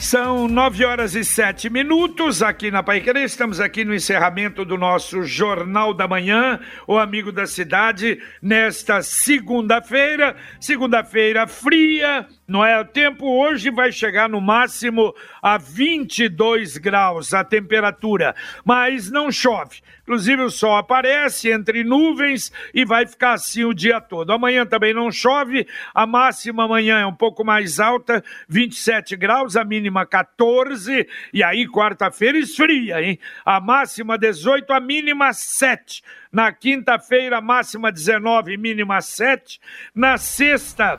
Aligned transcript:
São 0.00 0.46
nove 0.46 0.84
horas 0.84 1.16
e 1.16 1.24
sete 1.24 1.68
minutos 1.68 2.40
aqui 2.40 2.70
na 2.70 2.84
Paiquerê. 2.84 3.24
Estamos 3.24 3.58
aqui 3.58 3.84
no 3.84 3.92
encerramento 3.92 4.64
do 4.64 4.78
nosso 4.78 5.24
Jornal 5.24 5.92
da 5.92 6.06
Manhã, 6.06 6.60
o 6.86 6.96
Amigo 6.96 7.32
da 7.32 7.48
Cidade, 7.48 8.22
nesta 8.40 9.02
segunda-feira. 9.02 10.36
Segunda-feira 10.60 11.48
fria, 11.48 12.28
não 12.48 12.64
é? 12.64 12.80
O 12.80 12.84
tempo 12.84 13.26
hoje 13.26 13.70
vai 13.70 13.92
chegar 13.92 14.26
no 14.26 14.40
máximo 14.40 15.14
a 15.42 15.58
22 15.58 16.78
graus 16.78 17.34
a 17.34 17.44
temperatura, 17.44 18.34
mas 18.64 19.10
não 19.10 19.30
chove. 19.30 19.82
Inclusive 20.02 20.40
o 20.40 20.50
sol 20.50 20.74
aparece 20.74 21.50
entre 21.50 21.84
nuvens 21.84 22.50
e 22.72 22.82
vai 22.82 23.06
ficar 23.06 23.34
assim 23.34 23.64
o 23.64 23.74
dia 23.74 24.00
todo. 24.00 24.32
Amanhã 24.32 24.64
também 24.64 24.94
não 24.94 25.12
chove, 25.12 25.66
a 25.94 26.06
máxima 26.06 26.64
amanhã 26.64 26.98
é 26.98 27.04
um 27.04 27.14
pouco 27.14 27.44
mais 27.44 27.78
alta, 27.78 28.24
27 28.48 29.14
graus, 29.16 29.54
a 29.54 29.62
mínima 29.62 30.06
14, 30.06 31.06
e 31.34 31.44
aí 31.44 31.68
quarta-feira 31.68 32.38
esfria, 32.38 33.02
hein? 33.02 33.18
A 33.44 33.60
máxima 33.60 34.16
18, 34.16 34.72
a 34.72 34.80
mínima 34.80 35.34
7. 35.34 36.02
Na 36.32 36.52
quinta-feira, 36.52 37.42
máxima 37.42 37.92
19, 37.92 38.56
mínima 38.56 39.02
7. 39.02 39.60
Na 39.94 40.16
sexta, 40.16 40.98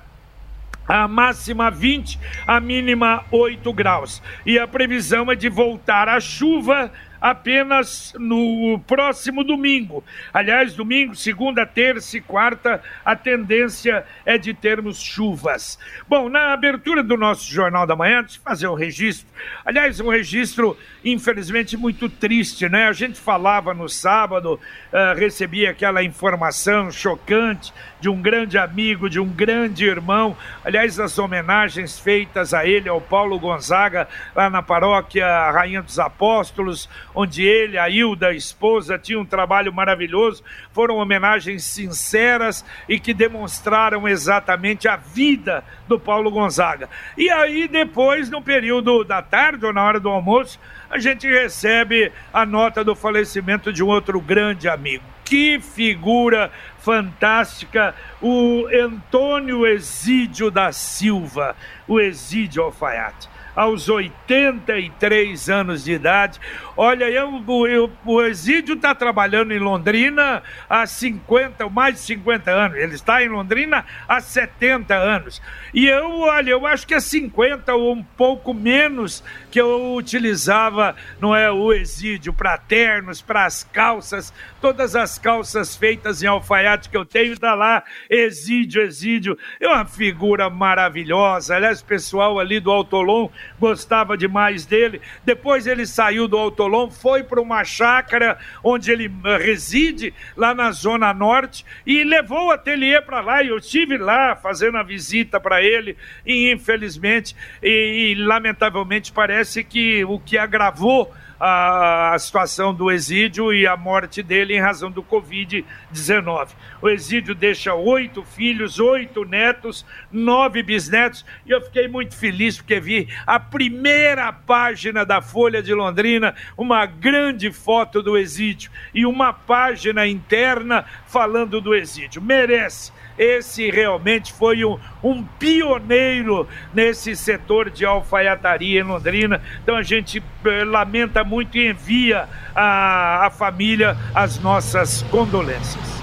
a 0.90 1.08
máxima 1.08 1.70
20, 1.70 2.20
a 2.48 2.60
mínima 2.60 3.24
8 3.32 3.72
graus. 3.72 4.24
E 4.44 4.58
a 4.58 4.68
previsão 4.68 5.32
é 5.32 5.36
de 5.36 5.48
voltar 5.48 6.10
a 6.10 6.20
chuva 6.20 6.92
apenas 7.22 8.14
no 8.18 8.80
próximo 8.88 9.44
domingo. 9.44 10.04
Aliás, 10.34 10.74
domingo, 10.74 11.16
segunda, 11.16 11.66
terça 11.66 12.18
e 12.18 12.22
quarta, 12.22 12.82
a 13.04 13.16
tendência 13.16 14.06
é 14.26 14.38
de 14.38 14.54
termos 14.54 15.02
chuvas. 15.02 15.78
Bom, 16.08 16.30
na 16.30 16.54
abertura 16.54 17.04
do 17.04 17.18
nosso 17.18 17.52
Jornal 17.52 17.86
da 17.86 17.96
Manhã, 17.96 18.22
deixa 18.22 18.38
eu 18.38 18.44
fazer 18.44 18.68
um 18.68 18.74
registro. 18.74 19.28
Aliás, 19.66 20.00
um 20.00 20.10
registro, 20.10 20.78
infelizmente, 21.04 21.76
muito 21.76 22.10
triste, 22.10 22.68
né? 22.70 22.88
A 22.88 22.94
gente 22.94 23.20
falava 23.20 23.74
no 23.74 23.90
sábado, 23.90 24.54
uh, 24.54 25.18
recebia 25.18 25.72
aquela 25.72 26.04
informação 26.04 26.92
chocante 26.92 27.74
de 28.00 28.10
um 28.10 28.22
grande 28.22 28.58
amigo, 28.58 29.10
de 29.10 29.20
um 29.20 29.28
grande 29.28 29.86
irmão. 29.86 30.36
Aliás, 30.64 31.00
as 31.00 31.18
homenagens 31.20 32.00
feitas 32.00 32.54
a 32.54 32.66
ele, 32.66 32.88
ao 32.88 33.02
Paulo 33.02 33.40
Gonzaga, 33.40 34.08
lá 34.36 34.50
na 34.50 34.62
paróquia 34.62 35.52
Rainha 35.52 35.82
dos 35.82 36.00
Apóstolos, 36.00 36.90
onde 37.14 37.44
ele, 37.44 37.78
a 37.78 37.90
Hilda, 37.90 38.28
a 38.28 38.34
esposa, 38.34 38.98
tinham 38.98 39.22
um 39.22 39.26
trabalho 39.26 39.74
maravilhoso. 39.74 40.44
Foram 40.72 40.98
homenagens 40.98 41.64
sinceras 41.64 42.66
e 42.88 43.00
que 43.00 43.14
demonstraram 43.14 44.08
exatamente 44.08 44.88
a 44.88 44.96
vida 44.96 45.64
do 45.88 46.00
Paulo 46.00 46.32
Gonzaga. 46.32 46.90
E 47.18 47.30
aí, 47.30 47.68
depois, 47.68 48.30
no 48.30 48.42
período 48.42 49.04
da 49.04 49.22
tarde 49.22 49.66
ou 49.66 49.74
na 49.74 49.84
hora 49.84 50.00
do 50.00 50.10
almoço, 50.10 50.60
a 50.90 50.98
gente 50.98 51.28
recebe 51.28 52.12
a 52.34 52.46
nota 52.46 52.84
do 52.84 52.96
falecimento 52.96 53.72
de 53.72 53.84
um 53.84 53.88
outro 53.88 54.20
grande 54.20 54.68
amigo. 54.68 55.04
Que 55.24 55.60
figura 55.60 56.52
fantástica, 56.80 57.94
o 58.20 58.66
Antônio 58.74 59.68
Exídio 59.68 60.50
da 60.50 60.72
Silva, 60.72 61.56
o 61.88 62.00
Exídio 62.00 62.64
Alfaiate 62.64 63.30
aos 63.60 63.90
83 63.90 65.50
anos 65.50 65.84
de 65.84 65.92
idade. 65.92 66.40
Olha, 66.78 67.10
eu, 67.10 67.44
eu, 67.68 67.92
o 68.06 68.22
Exídio 68.22 68.76
está 68.76 68.96
trabalhando 68.96 69.52
em 69.52 69.60
Londrina 69.60 70.42
há 70.70 70.88
50, 70.88 71.68
mais 71.68 71.96
de 71.96 72.00
50 72.00 72.50
anos. 72.50 72.78
Ele 72.78 72.96
está 72.96 73.22
em 73.22 73.28
Londrina 73.28 73.86
há 74.08 74.22
70 74.22 74.96
anos. 74.96 75.42
E 75.74 75.86
eu, 75.90 76.20
olha, 76.22 76.52
eu 76.52 76.66
acho 76.66 76.88
que 76.88 76.94
é 76.94 77.02
50 77.02 77.76
ou 77.76 77.96
um 77.96 78.02
pouco 78.02 78.54
menos 78.54 79.22
que 79.52 79.60
eu 79.60 79.94
utilizava, 79.94 80.96
não 81.20 81.36
é, 81.36 81.52
o 81.52 81.74
Exídio 81.74 82.32
para 82.32 82.58
ternos, 82.58 83.22
para 83.22 83.44
as 83.44 83.66
calças, 83.66 84.34
todas 84.62 84.96
as 84.96 85.20
calças 85.20 85.76
feitas 85.76 86.24
em 86.24 86.28
alfaiate 86.28 86.88
que 86.90 86.96
eu 86.96 87.04
tenho, 87.04 87.34
está 87.34 87.56
lá, 87.56 87.84
Exídio, 88.10 88.82
Exídio. 88.84 89.38
É 89.60 89.68
uma 89.68 89.86
figura 89.86 90.50
maravilhosa. 90.50 91.58
Aliás, 91.58 91.82
pessoal 91.82 92.40
ali 92.40 92.62
do 92.62 92.72
Autolon 92.72 93.28
gostava 93.60 94.18
demais 94.18 94.66
dele. 94.66 95.02
Depois 95.24 95.66
ele 95.66 95.86
saiu 95.86 96.28
do 96.28 96.38
Autolon, 96.38 96.90
foi 96.90 97.24
para 97.24 97.42
uma 97.42 97.64
chácara 97.64 98.38
onde 98.64 98.92
ele 98.92 99.12
eh, 99.26 99.38
reside, 99.38 100.14
lá 100.36 100.54
na 100.54 100.72
Zona 100.72 101.14
Norte, 101.14 101.66
e 101.86 102.04
levou 102.04 102.48
o 102.48 102.52
ateliê 102.52 103.02
para 103.02 103.22
lá. 103.22 103.44
E 103.44 103.50
eu 103.50 103.58
estive 103.58 103.98
lá 103.98 104.36
fazendo 104.36 104.78
a 104.78 104.84
visita 104.84 105.40
para 105.40 105.62
ele, 105.62 105.98
e 106.26 106.52
infelizmente 106.52 107.36
e, 107.62 108.12
e 108.12 108.16
lamentavelmente 108.16 109.12
parece 109.12 109.64
que 109.64 110.04
o 110.06 110.20
que 110.20 110.38
agravou 110.38 111.14
a, 111.40 112.14
a 112.14 112.20
situação 112.20 112.74
do 112.74 112.92
Exídio 112.92 113.54
e 113.54 113.66
a 113.66 113.78
morte 113.78 114.22
dele 114.22 114.56
em 114.56 114.60
razão 114.60 114.92
do 114.92 115.02
Covid-19. 115.02 116.50
O 116.82 116.90
Exídio 116.90 117.34
deixa 117.34 117.74
oito 117.74 118.24
filhos, 118.24 118.80
oito 118.80 119.24
netos, 119.24 119.86
nove 120.12 120.62
bisnetos, 120.62 121.26
e 121.46 121.52
eu 121.52 121.62
fiquei 121.62 121.88
muito 121.88 122.16
feliz 122.16 122.58
porque 122.58 122.80
vi 122.80 123.08
a 123.26 123.40
primeira 123.40 124.32
página 124.34 125.06
da 125.06 125.22
Folha 125.22 125.64
de 125.64 125.74
Londrina, 125.74 126.36
uma 126.58 126.86
grande 126.86 127.52
foto 127.52 128.02
do 128.02 128.18
Exídio 128.18 128.72
e 128.94 129.06
uma 129.06 129.32
página 129.32 130.06
interna 130.06 130.86
falando 131.08 131.62
do 131.62 131.74
Exídio. 131.74 132.22
Merece 132.22 132.92
esse 133.20 133.70
realmente 133.70 134.32
foi 134.32 134.64
um, 134.64 134.80
um 135.04 135.22
pioneiro 135.38 136.48
nesse 136.74 137.18
setor 137.18 137.70
de 137.70 137.86
alfaiataria 137.86 138.80
em 138.80 138.84
Londrina. 138.84 139.42
Então 139.62 139.76
a 139.76 139.84
gente 139.84 140.24
eh, 140.46 140.64
lamenta 140.64 141.22
muito 141.22 141.58
e 141.58 141.70
envia 141.70 142.30
à, 142.56 143.30
família 143.38 143.98
as 144.16 144.40
nossas 144.40 145.02
condolências. 145.04 146.00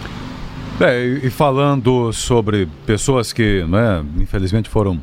É, 0.78 1.03
e 1.04 1.31
falando 1.31 2.12
sobre 2.12 2.69
pessoas 2.84 3.33
que, 3.33 3.65
né, 3.65 4.04
infelizmente 4.19 4.69
foram 4.69 5.03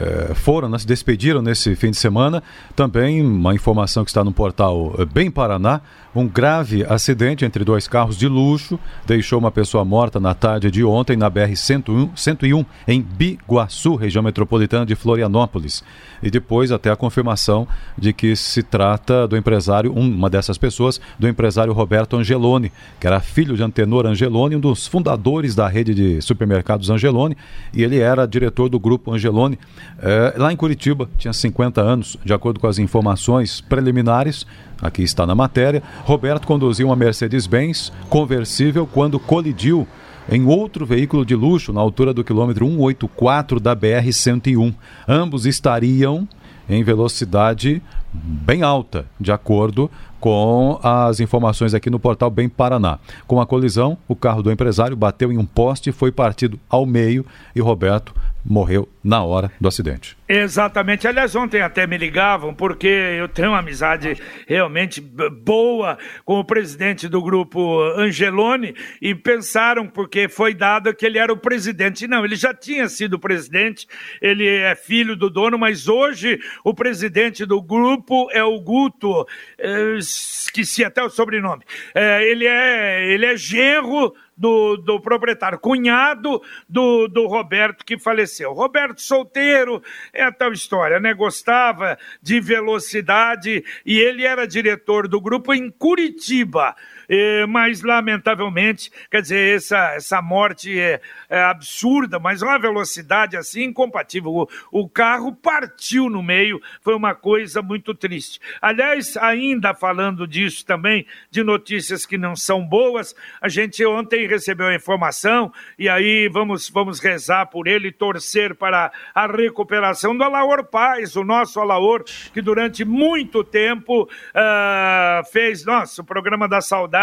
é, 0.00 0.34
foram, 0.34 0.68
né, 0.68 0.78
se 0.78 0.86
despediram 0.86 1.42
nesse 1.42 1.76
fim 1.76 1.90
de 1.90 1.96
semana. 1.98 2.42
Também 2.74 3.22
uma 3.22 3.54
informação 3.54 4.02
que 4.02 4.10
está 4.10 4.24
no 4.24 4.32
portal 4.32 4.94
eh, 4.98 5.04
Bem 5.04 5.30
Paraná, 5.30 5.82
um 6.14 6.26
grave 6.26 6.84
acidente 6.88 7.44
entre 7.44 7.64
dois 7.64 7.86
carros 7.86 8.16
de 8.16 8.26
luxo 8.26 8.80
deixou 9.06 9.38
uma 9.38 9.50
pessoa 9.50 9.84
morta 9.84 10.18
na 10.18 10.34
tarde 10.34 10.68
de 10.68 10.82
ontem 10.82 11.16
na 11.16 11.30
BR-101, 11.30 12.66
em 12.88 13.00
Biguaçu, 13.00 13.94
região 13.94 14.22
metropolitana 14.22 14.84
de 14.84 14.96
Florianópolis. 14.96 15.84
E 16.20 16.30
depois 16.30 16.72
até 16.72 16.90
a 16.90 16.96
confirmação 16.96 17.68
de 17.96 18.12
que 18.12 18.34
se 18.34 18.62
trata 18.62 19.28
do 19.28 19.36
empresário, 19.36 19.92
uma 19.92 20.28
dessas 20.28 20.58
pessoas, 20.58 21.00
do 21.18 21.28
empresário 21.28 21.72
Roberto 21.72 22.16
Angeloni, 22.16 22.72
que 22.98 23.06
era 23.06 23.20
filho 23.20 23.56
de 23.56 23.62
Antenor 23.62 24.06
Angeloni, 24.06 24.56
um 24.56 24.60
dos 24.60 24.86
fundadores 24.86 25.54
da 25.54 25.68
rede 25.68 25.94
de 25.94 26.20
supermercados 26.20 26.90
Angeloni, 26.90 27.36
e 27.72 27.84
ele 27.84 28.00
era 28.00 28.26
diretor 28.26 28.68
do 28.68 28.80
grupo 28.80 29.12
Angeloni. 29.12 29.58
É, 29.98 30.34
lá 30.36 30.52
em 30.52 30.56
Curitiba, 30.56 31.08
tinha 31.18 31.32
50 31.32 31.80
anos, 31.80 32.16
de 32.24 32.32
acordo 32.32 32.60
com 32.60 32.66
as 32.66 32.78
informações 32.78 33.60
preliminares, 33.60 34.46
aqui 34.80 35.02
está 35.02 35.26
na 35.26 35.34
matéria. 35.34 35.82
Roberto 36.04 36.46
conduziu 36.46 36.86
uma 36.86 36.96
Mercedes-Benz 36.96 37.92
conversível 38.08 38.86
quando 38.86 39.18
colidiu 39.18 39.86
em 40.30 40.46
outro 40.46 40.86
veículo 40.86 41.24
de 41.24 41.34
luxo 41.34 41.72
na 41.72 41.80
altura 41.80 42.14
do 42.14 42.24
quilômetro 42.24 42.66
184 42.66 43.58
da 43.58 43.74
BR-101. 43.74 44.74
Ambos 45.08 45.44
estariam 45.44 46.28
em 46.68 46.84
velocidade 46.84 47.82
bem 48.12 48.62
alta, 48.62 49.06
de 49.20 49.32
acordo 49.32 49.90
com 50.20 50.78
as 50.82 51.18
informações 51.18 51.74
aqui 51.74 51.88
no 51.88 51.98
portal 51.98 52.30
Bem 52.30 52.48
Paraná. 52.48 52.98
Com 53.26 53.40
a 53.40 53.46
colisão, 53.46 53.96
o 54.06 54.14
carro 54.14 54.42
do 54.42 54.52
empresário 54.52 54.96
bateu 54.96 55.32
em 55.32 55.38
um 55.38 55.46
poste, 55.46 55.90
foi 55.90 56.12
partido 56.12 56.60
ao 56.68 56.84
meio 56.84 57.24
e 57.56 57.60
Roberto 57.60 58.14
morreu 58.44 58.88
na 59.02 59.22
hora 59.22 59.50
do 59.60 59.68
acidente. 59.68 60.16
Exatamente. 60.28 61.08
Aliás, 61.08 61.34
ontem 61.34 61.60
até 61.60 61.86
me 61.86 61.98
ligavam, 61.98 62.54
porque 62.54 62.86
eu 62.86 63.28
tenho 63.28 63.48
uma 63.48 63.58
amizade 63.58 64.16
realmente 64.46 65.00
boa 65.00 65.98
com 66.24 66.38
o 66.38 66.44
presidente 66.44 67.08
do 67.08 67.22
grupo 67.22 67.80
Angeloni, 67.96 68.74
e 69.00 69.14
pensaram, 69.14 69.86
porque 69.86 70.28
foi 70.28 70.54
dado 70.54 70.94
que 70.94 71.04
ele 71.04 71.18
era 71.18 71.32
o 71.32 71.36
presidente. 71.36 72.06
Não, 72.06 72.24
ele 72.24 72.36
já 72.36 72.54
tinha 72.54 72.88
sido 72.88 73.18
presidente, 73.18 73.86
ele 74.20 74.46
é 74.46 74.74
filho 74.74 75.16
do 75.16 75.28
dono, 75.28 75.58
mas 75.58 75.88
hoje 75.88 76.38
o 76.64 76.72
presidente 76.72 77.44
do 77.44 77.60
grupo 77.60 78.28
é 78.30 78.44
o 78.44 78.60
Guto, 78.60 79.26
eh, 79.58 79.96
esqueci 79.98 80.84
até 80.84 81.02
o 81.02 81.10
sobrenome. 81.10 81.62
Eh, 81.94 82.30
ele, 82.30 82.46
é, 82.46 83.12
ele 83.12 83.26
é 83.26 83.36
genro 83.36 84.14
do, 84.40 84.78
do 84.78 84.98
proprietário, 84.98 85.58
cunhado 85.58 86.40
do, 86.66 87.06
do 87.06 87.26
Roberto 87.26 87.84
que 87.84 87.98
faleceu. 87.98 88.54
Roberto 88.54 89.02
solteiro, 89.02 89.82
é 90.14 90.22
a 90.22 90.32
tal 90.32 90.50
história, 90.50 90.98
né? 90.98 91.12
Gostava 91.12 91.98
de 92.22 92.40
velocidade 92.40 93.62
e 93.84 93.98
ele 93.98 94.24
era 94.24 94.48
diretor 94.48 95.06
do 95.06 95.20
grupo 95.20 95.52
em 95.52 95.70
Curitiba. 95.70 96.74
É, 97.12 97.44
mas 97.44 97.82
lamentavelmente, 97.82 98.88
quer 99.10 99.20
dizer, 99.20 99.56
essa, 99.56 99.94
essa 99.96 100.22
morte 100.22 100.78
é, 100.78 101.00
é 101.28 101.42
absurda, 101.42 102.20
mas 102.20 102.40
uma 102.40 102.56
velocidade 102.56 103.36
assim 103.36 103.64
incompatível. 103.64 104.30
O, 104.32 104.48
o, 104.70 104.88
carro 104.88 105.34
partiu 105.34 106.08
no 106.08 106.22
meio, 106.22 106.62
foi 106.80 106.94
uma 106.94 107.12
coisa 107.12 107.60
muito 107.60 107.96
triste. 107.96 108.38
Aliás, 108.62 109.16
ainda 109.16 109.74
falando 109.74 110.24
disso 110.24 110.64
também, 110.64 111.04
de 111.32 111.42
notícias 111.42 112.06
que 112.06 112.16
não 112.16 112.36
são 112.36 112.64
boas, 112.64 113.12
a 113.40 113.48
gente 113.48 113.84
ontem 113.84 114.28
recebeu 114.28 114.68
a 114.68 114.74
informação 114.76 115.52
e 115.76 115.88
aí 115.88 116.28
vamos, 116.28 116.70
vamos 116.70 117.00
rezar 117.00 117.46
por 117.46 117.66
ele, 117.66 117.90
torcer 117.90 118.54
para 118.54 118.92
a 119.12 119.26
recuperação 119.26 120.16
do 120.16 120.22
Alaor 120.22 120.62
Paz, 120.62 121.16
o 121.16 121.24
nosso 121.24 121.58
Alaor, 121.58 122.04
que 122.32 122.40
durante 122.40 122.84
muito 122.84 123.42
tempo 123.42 124.04
uh, 124.04 125.32
fez, 125.32 125.64
nossa, 125.64 126.02
o 126.02 126.04
programa 126.04 126.46
da 126.46 126.60
saudade 126.60 126.99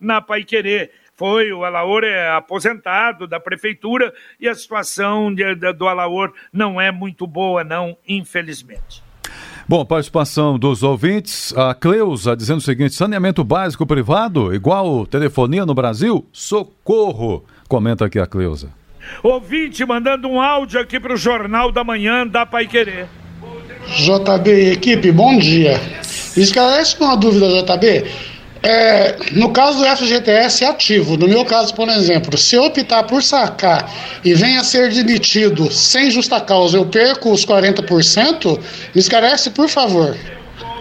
na 0.00 0.20
Pai 0.20 0.44
Querer. 0.44 0.90
Foi, 1.16 1.52
o 1.52 1.64
Alaor 1.64 2.04
é 2.04 2.30
aposentado 2.30 3.26
da 3.26 3.40
prefeitura 3.40 4.14
e 4.38 4.48
a 4.48 4.54
situação 4.54 5.34
de, 5.34 5.54
de, 5.56 5.72
do 5.72 5.88
Alaor 5.88 6.32
não 6.52 6.80
é 6.80 6.92
muito 6.92 7.26
boa, 7.26 7.64
não, 7.64 7.96
infelizmente. 8.06 9.02
Bom, 9.66 9.84
participação 9.84 10.58
dos 10.58 10.82
ouvintes. 10.82 11.52
A 11.56 11.74
Cleusa 11.74 12.36
dizendo 12.36 12.58
o 12.58 12.62
seguinte: 12.62 12.94
saneamento 12.94 13.42
básico 13.44 13.84
privado, 13.84 14.54
igual 14.54 15.06
telefonia 15.06 15.66
no 15.66 15.74
Brasil? 15.74 16.24
Socorro! 16.32 17.44
Comenta 17.68 18.06
aqui 18.06 18.18
a 18.18 18.26
Cleusa. 18.26 18.72
Ouvinte 19.22 19.84
mandando 19.84 20.28
um 20.28 20.40
áudio 20.40 20.80
aqui 20.80 21.00
para 21.00 21.14
o 21.14 21.16
Jornal 21.16 21.72
da 21.72 21.82
Manhã 21.82 22.26
da 22.26 22.46
Pai 22.46 22.66
Querer. 22.66 23.08
JB, 23.88 24.72
equipe, 24.72 25.10
bom 25.10 25.38
dia. 25.38 25.80
Esclarece 26.36 26.96
uma 27.00 27.16
dúvida, 27.16 27.48
JB. 27.48 28.37
É, 28.62 29.16
no 29.32 29.52
caso 29.52 29.78
do 29.78 29.84
FGTS 29.84 30.64
é 30.64 30.68
ativo, 30.68 31.16
no 31.16 31.28
meu 31.28 31.44
caso, 31.44 31.72
por 31.74 31.88
exemplo, 31.88 32.36
se 32.36 32.56
eu 32.56 32.64
optar 32.64 33.04
por 33.04 33.22
sacar 33.22 33.88
e 34.24 34.34
venha 34.34 34.60
a 34.60 34.64
ser 34.64 34.92
demitido 34.92 35.70
sem 35.70 36.10
justa 36.10 36.40
causa, 36.40 36.76
eu 36.76 36.86
perco 36.86 37.30
os 37.30 37.46
40%? 37.46 38.58
Me 38.94 39.00
esclarece, 39.00 39.50
por 39.50 39.68
favor 39.68 40.16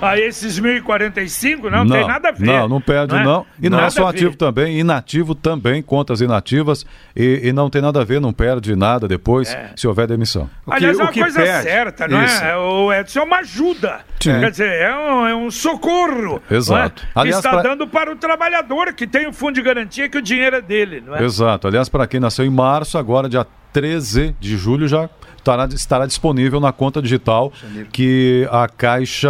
a 0.01 0.17
esses 0.17 0.59
1.045, 0.59 1.63
não, 1.63 1.83
não 1.83 1.87
tem 1.87 2.07
nada 2.07 2.29
a 2.29 2.31
ver. 2.31 2.45
Não, 2.45 2.67
não 2.67 2.81
perde 2.81 3.13
não. 3.13 3.21
É? 3.21 3.23
não. 3.23 3.45
E 3.61 3.69
não 3.69 3.79
é 3.79 3.89
só 3.89 4.07
ativo 4.07 4.35
também, 4.35 4.79
inativo 4.79 5.33
também, 5.33 5.81
contas 5.81 6.21
inativas, 6.21 6.85
e, 7.15 7.41
e, 7.43 7.53
não 7.53 7.69
tem 7.69 7.81
nada 7.81 8.01
a 8.01 8.03
ver, 8.03 8.19
não 8.21 8.33
perde 8.33 8.75
nada 8.75 9.07
depois, 9.07 9.53
é. 9.53 9.71
se 9.75 9.87
houver 9.87 10.07
demissão. 10.07 10.49
O 10.65 10.71
que, 10.71 10.77
Aliás, 10.77 10.99
é 10.99 11.03
uma 11.03 11.13
coisa 11.13 11.41
perde. 11.41 11.63
certa, 11.63 12.07
não 12.07 12.23
Isso. 12.23 12.43
é? 12.43 12.57
O 12.57 12.93
Edson 12.93 13.19
é 13.19 13.23
uma 13.23 13.37
ajuda. 13.37 13.99
Sim. 14.19 14.39
Quer 14.39 14.51
dizer, 14.51 14.71
é 14.81 14.95
um, 14.95 15.27
é 15.27 15.35
um 15.35 15.51
socorro. 15.51 16.41
Exato. 16.49 17.03
É? 17.03 17.19
Aliás, 17.19 17.41
que 17.41 17.47
está 17.47 17.61
pra... 17.61 17.69
dando 17.69 17.87
para 17.87 18.11
o 18.11 18.15
trabalhador, 18.15 18.93
que 18.93 19.07
tem 19.07 19.27
o 19.27 19.33
fundo 19.33 19.53
de 19.53 19.61
garantia, 19.61 20.09
que 20.09 20.17
o 20.17 20.21
dinheiro 20.21 20.57
é 20.57 20.61
dele, 20.61 21.03
não 21.05 21.15
é? 21.15 21.23
Exato. 21.23 21.67
Aliás, 21.67 21.89
para 21.89 22.07
quem 22.07 22.19
nasceu 22.19 22.45
em 22.45 22.49
março, 22.49 22.97
agora 22.97 23.29
dia 23.29 23.45
13 23.73 24.35
de 24.39 24.57
julho 24.57 24.87
já 24.87 25.09
estará, 25.37 25.65
estará 25.65 26.05
disponível 26.05 26.59
na 26.59 26.71
conta 26.71 27.01
digital 27.01 27.51
que 27.91 28.47
a 28.51 28.67
Caixa, 28.67 29.29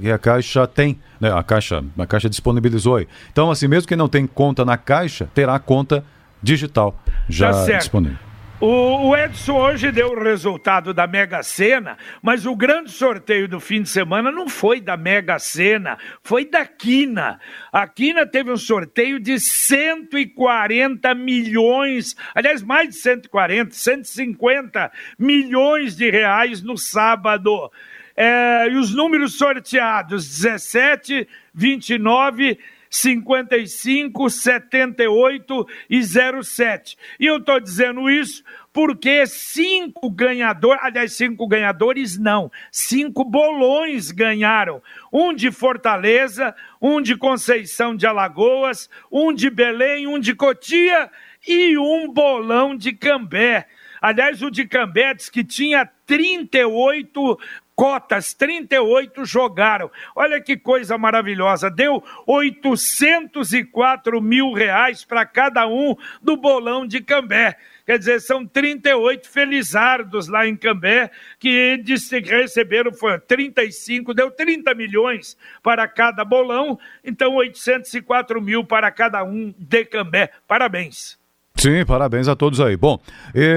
que 0.00 0.10
a 0.10 0.18
Caixa 0.18 0.66
tem. 0.66 0.98
Né? 1.20 1.32
A, 1.32 1.42
Caixa, 1.42 1.84
a 1.98 2.06
Caixa 2.06 2.28
disponibilizou 2.30 2.96
aí. 2.96 3.08
Então, 3.30 3.50
assim, 3.50 3.68
mesmo 3.68 3.86
quem 3.86 3.96
não 3.96 4.08
tem 4.08 4.26
conta 4.26 4.64
na 4.64 4.76
Caixa, 4.76 5.28
terá 5.34 5.58
conta 5.58 6.04
digital 6.42 6.98
já 7.28 7.52
tá 7.52 7.78
disponível. 7.78 8.29
O, 8.62 9.16
Edson 9.16 9.54
hoje 9.54 9.90
deu 9.90 10.08
o 10.08 10.22
resultado 10.22 10.92
da 10.92 11.06
Mega 11.06 11.42
Sena, 11.42 11.96
mas 12.20 12.44
o 12.44 12.54
grande 12.54 12.90
sorteio 12.90 13.48
do 13.48 13.58
fim 13.58 13.80
de 13.80 13.88
semana 13.88 14.30
não 14.30 14.50
foi 14.50 14.82
da 14.82 14.98
Mega 14.98 15.38
Sena, 15.38 15.96
foi 16.22 16.44
da 16.44 16.66
Quina. 16.66 17.40
A 17.72 17.88
Quina 17.88 18.26
teve 18.26 18.52
um 18.52 18.58
sorteio 18.58 19.18
de 19.18 19.40
140 19.40 21.14
milhões, 21.14 22.14
aliás, 22.34 22.62
mais 22.62 22.90
de 22.90 22.96
140, 22.96 23.70
150 23.74 24.92
milhões 25.18 25.96
de 25.96 26.10
reais 26.10 26.60
no 26.60 26.76
sábado. 26.76 27.72
É, 28.14 28.68
e 28.68 28.76
os 28.76 28.94
números 28.94 29.38
sorteados: 29.38 30.28
17, 30.28 31.26
29 31.54 32.58
55, 32.90 34.28
78 34.28 35.68
e 35.88 36.02
07. 36.02 36.98
E 37.20 37.26
eu 37.26 37.36
estou 37.36 37.60
dizendo 37.60 38.10
isso 38.10 38.42
porque 38.72 39.26
cinco 39.26 40.10
ganhadores, 40.10 40.82
aliás, 40.82 41.12
cinco 41.12 41.46
ganhadores 41.46 42.18
não, 42.18 42.50
cinco 42.70 43.24
bolões 43.24 44.10
ganharam. 44.10 44.82
Um 45.12 45.32
de 45.32 45.50
Fortaleza, 45.50 46.54
um 46.80 47.00
de 47.00 47.16
Conceição 47.16 47.94
de 47.94 48.06
Alagoas, 48.06 48.88
um 49.10 49.32
de 49.32 49.50
Belém, 49.50 50.06
um 50.06 50.18
de 50.18 50.34
Cotia 50.34 51.10
e 51.46 51.78
um 51.78 52.12
bolão 52.12 52.76
de 52.76 52.92
Cambé. 52.92 53.66
Aliás, 54.00 54.40
o 54.42 54.50
de 54.50 54.66
Cambé 54.66 55.14
diz 55.14 55.28
que 55.28 55.44
tinha 55.44 55.84
38 56.06 57.38
cotas, 57.80 58.34
38 58.34 59.24
jogaram. 59.24 59.90
Olha 60.14 60.38
que 60.38 60.54
coisa 60.54 60.98
maravilhosa. 60.98 61.70
Deu 61.70 62.04
804 62.26 64.20
mil 64.20 64.52
reais 64.52 65.02
para 65.02 65.24
cada 65.24 65.66
um 65.66 65.96
do 66.20 66.36
bolão 66.36 66.86
de 66.86 67.00
Cambé. 67.00 67.56
Quer 67.86 67.98
dizer, 67.98 68.20
são 68.20 68.46
38 68.46 69.26
felizardos 69.26 70.28
lá 70.28 70.46
em 70.46 70.54
Cambé 70.54 71.10
que 71.38 71.82
receberam 72.26 72.92
foi 72.92 73.18
35, 73.18 74.12
deu 74.12 74.30
30 74.30 74.74
milhões 74.74 75.34
para 75.62 75.88
cada 75.88 76.22
bolão, 76.22 76.78
então 77.02 77.36
804 77.36 78.42
mil 78.42 78.62
para 78.62 78.90
cada 78.90 79.24
um 79.24 79.54
de 79.56 79.86
Cambé. 79.86 80.28
Parabéns. 80.46 81.18
Sim, 81.54 81.82
parabéns 81.86 82.28
a 82.28 82.36
todos 82.36 82.60
aí. 82.60 82.76
Bom, 82.76 83.00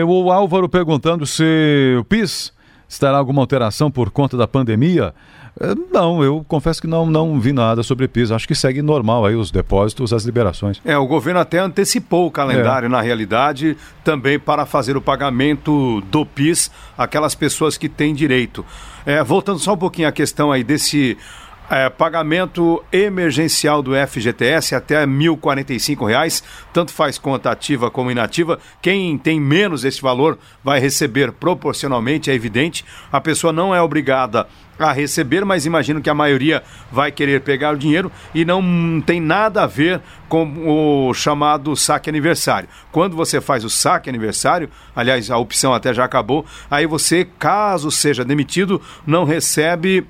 o 0.08 0.32
Álvaro 0.32 0.70
perguntando 0.70 1.26
se 1.26 1.98
o 2.00 2.06
PIS 2.06 2.54
Estará 2.94 3.18
alguma 3.18 3.42
alteração 3.42 3.90
por 3.90 4.12
conta 4.12 4.38
da 4.38 4.48
pandemia? 4.48 5.16
Eh, 5.60 5.74
não, 5.92 6.24
eu 6.24 6.46
confesso 6.48 6.80
que 6.80 6.86
não, 6.86 7.08
não 7.08 7.40
vi 7.40 7.52
nada 7.52 7.82
sobre 7.82 8.08
PIS. 8.08 8.30
Acho 8.30 8.48
que 8.48 8.54
segue 8.54 8.84
normal 8.84 9.26
aí 9.26 9.36
os 9.36 9.50
depósitos, 9.50 10.14
as 10.14 10.26
liberações. 10.26 10.80
É, 10.86 10.96
o 10.96 11.08
governo 11.08 11.40
até 11.40 11.58
antecipou 11.58 12.28
o 12.28 12.32
calendário, 12.32 12.86
é. 12.86 12.90
na 12.90 13.02
realidade, 13.02 13.76
também 14.04 14.38
para 14.38 14.68
fazer 14.68 14.96
o 14.96 15.02
pagamento 15.02 16.02
do 16.12 16.24
PIS 16.24 16.70
aquelas 16.96 17.34
pessoas 17.34 17.80
que 17.80 17.90
têm 17.90 18.14
direito. 18.14 18.64
É, 19.08 19.24
voltando 19.24 19.58
só 19.58 19.74
um 19.74 19.78
pouquinho 19.78 20.08
à 20.08 20.12
questão 20.12 20.52
aí 20.52 20.64
desse 20.64 21.18
é, 21.70 21.90
pagamento 21.90 22.84
emergencial 22.92 23.82
do 23.82 23.92
FGTS 23.96 24.76
até 24.76 25.00
R$ 25.00 25.08
1.045, 25.08 26.44
tanto 26.72 26.92
faz 26.92 27.18
conta 27.18 27.52
ativa 27.52 27.90
como 27.90 28.12
inativa. 28.12 28.60
Quem 28.82 29.18
tem 29.18 29.40
menos 29.40 29.84
esse 29.84 30.02
valor 30.02 30.38
vai 30.64 30.80
receber 30.80 31.32
proporcionalmente, 31.32 32.30
é 32.30 32.34
evidente. 32.34 32.86
A 33.12 33.22
pessoa 33.22 33.54
não 33.54 33.74
é 33.74 33.82
obrigada 33.82 34.48
a 34.78 34.92
receber, 34.92 35.46
mas 35.46 35.66
imagino 35.66 36.02
que 36.02 36.10
a 36.10 36.14
maioria 36.16 36.64
vai 36.92 37.12
querer 37.12 37.42
pegar 37.42 37.74
o 37.74 37.78
dinheiro 37.78 38.12
e 38.34 38.44
não 38.44 39.02
tem 39.06 39.22
nada 39.22 39.64
a 39.64 39.68
ver 39.68 40.02
com 40.28 41.08
o 41.08 41.14
chamado 41.14 41.76
saque 41.76 42.10
aniversário. 42.10 42.68
Quando 42.92 43.16
você 43.16 43.40
faz 43.40 43.64
o 43.64 43.70
saque 43.70 44.10
aniversário, 44.10 44.70
aliás, 44.96 45.30
a 45.30 45.38
opção 45.38 45.74
até 45.74 45.94
já 45.94 46.04
acabou, 46.04 46.46
aí 46.70 46.86
você, 46.86 47.28
caso 47.38 47.92
seja 47.92 48.26
demitido, 48.26 48.82
não 49.06 49.24
recebe 49.24 50.06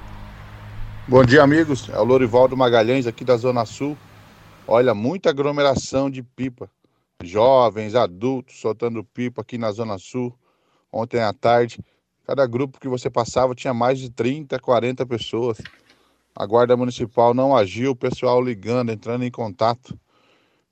Bom 1.09 1.25
dia, 1.25 1.43
amigos. 1.43 1.89
É 1.89 1.99
o 1.99 2.05
Lorivaldo 2.05 2.57
Magalhães 2.57 3.07
aqui 3.07 3.25
da 3.25 3.37
Zona 3.37 3.65
Sul. 3.65 3.97
Olha, 4.67 4.95
muita 4.95 5.31
aglomeração 5.31 6.11
de 6.11 6.23
pipa. 6.23 6.69
Jovens, 7.23 7.95
adultos 7.95 8.61
soltando 8.61 9.03
pipa 9.03 9.41
aqui 9.43 9.57
na 9.57 9.71
Zona 9.71 9.99
Sul 9.99 10.37
ontem 10.93 11.21
à 11.21 11.33
tarde. 11.33 11.79
Cada 12.27 12.47
grupo 12.47 12.81
que 12.81 12.89
você 12.89 13.09
passava 13.09 13.55
tinha 13.55 13.73
mais 13.73 13.99
de 13.99 14.11
30, 14.11 14.59
40 14.59 15.07
pessoas. 15.07 15.59
A 16.37 16.45
Guarda 16.45 16.77
Municipal 16.77 17.33
não 17.33 17.57
agiu, 17.57 17.93
o 17.93 17.97
pessoal 17.97 18.43
ligando, 18.43 18.93
entrando 18.93 19.25
em 19.25 19.31
contato. 19.31 19.99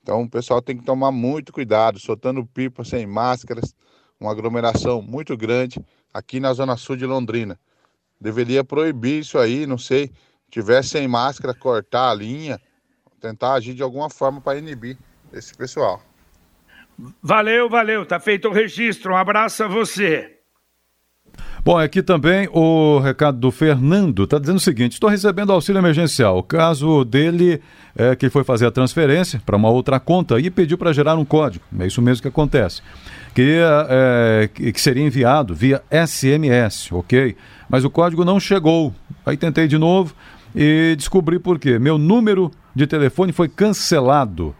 Então 0.02 0.20
o 0.20 0.28
pessoal 0.28 0.60
tem 0.60 0.76
que 0.76 0.84
tomar 0.84 1.10
muito 1.10 1.54
cuidado, 1.54 1.98
soltando 1.98 2.44
pipa 2.44 2.84
sem 2.84 3.06
máscaras, 3.06 3.74
uma 4.20 4.30
aglomeração 4.30 5.00
muito 5.00 5.34
grande 5.34 5.82
aqui 6.12 6.38
na 6.38 6.52
Zona 6.52 6.76
Sul 6.76 6.96
de 6.96 7.06
Londrina. 7.06 7.58
Deveria 8.20 8.62
proibir 8.62 9.20
isso 9.20 9.38
aí, 9.38 9.66
não 9.66 9.78
sei, 9.78 10.12
tivesse 10.50 10.90
sem 10.90 11.08
máscara, 11.08 11.54
cortar 11.54 12.10
a 12.10 12.14
linha, 12.14 12.60
tentar 13.18 13.54
agir 13.54 13.72
de 13.72 13.82
alguma 13.82 14.10
forma 14.10 14.42
para 14.42 14.58
inibir 14.58 14.98
esse 15.32 15.54
pessoal. 15.56 16.02
Valeu, 17.22 17.70
valeu. 17.70 18.04
Tá 18.04 18.20
feito 18.20 18.48
o 18.48 18.52
registro. 18.52 19.14
Um 19.14 19.16
abraço 19.16 19.64
a 19.64 19.68
você. 19.68 20.33
Bom, 21.64 21.78
aqui 21.78 22.02
também 22.02 22.46
o 22.52 22.98
recado 22.98 23.38
do 23.38 23.50
Fernando 23.50 24.24
está 24.24 24.38
dizendo 24.38 24.58
o 24.58 24.60
seguinte: 24.60 24.92
estou 24.92 25.08
recebendo 25.08 25.50
auxílio 25.50 25.78
emergencial. 25.78 26.36
O 26.36 26.42
caso 26.42 27.06
dele 27.06 27.58
é 27.96 28.14
que 28.14 28.28
foi 28.28 28.44
fazer 28.44 28.66
a 28.66 28.70
transferência 28.70 29.40
para 29.46 29.56
uma 29.56 29.70
outra 29.70 29.98
conta 29.98 30.38
e 30.38 30.50
pediu 30.50 30.76
para 30.76 30.92
gerar 30.92 31.16
um 31.16 31.24
código. 31.24 31.64
É 31.80 31.86
isso 31.86 32.02
mesmo 32.02 32.20
que 32.20 32.28
acontece. 32.28 32.82
Que, 33.34 33.60
é, 33.88 34.48
que 34.52 34.78
seria 34.78 35.02
enviado 35.02 35.54
via 35.54 35.82
SMS, 35.90 36.92
ok? 36.92 37.34
Mas 37.66 37.82
o 37.82 37.88
código 37.88 38.26
não 38.26 38.38
chegou. 38.38 38.92
Aí 39.24 39.38
tentei 39.38 39.66
de 39.66 39.78
novo 39.78 40.14
e 40.54 40.94
descobri 40.98 41.38
por 41.38 41.58
quê. 41.58 41.78
Meu 41.78 41.96
número 41.96 42.50
de 42.74 42.86
telefone 42.86 43.32
foi 43.32 43.48
cancelado. 43.48 44.54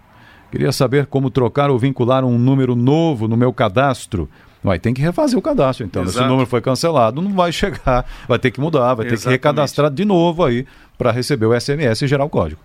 Queria 0.51 0.73
saber 0.73 1.05
como 1.05 1.29
trocar 1.29 1.69
ou 1.69 1.79
vincular 1.79 2.25
um 2.25 2.39
número 2.39 2.75
novo 2.75 3.29
no 3.29 3.37
meu 3.37 3.53
cadastro. 3.53 4.27
Vai 4.65 4.79
ter 4.79 4.95
que 4.95 5.03
refazer 5.03 5.39
o 5.39 5.43
cadastro, 5.43 5.85
então. 5.85 6.03
Exato. 6.05 6.19
Se 6.19 6.25
o 6.25 6.27
número 6.27 6.47
foi 6.49 6.63
cancelado, 6.63 7.21
não 7.21 7.33
vai 7.33 7.53
chegar, 7.53 8.07
vai 8.27 8.39
ter 8.39 8.51
que 8.51 8.59
mudar, 8.59 8.95
vai 8.95 9.05
Exatamente. 9.05 9.19
ter 9.19 9.25
que 9.25 9.29
recadastrar 9.29 9.91
de 9.91 10.07
novo 10.07 10.43
aí 10.43 10.67
para 10.97 11.13
receber 11.13 11.45
o 11.45 11.61
SMS 11.61 12.01
e 12.01 12.09
gerar 12.09 12.25
o 12.25 12.31
código. 12.31 12.61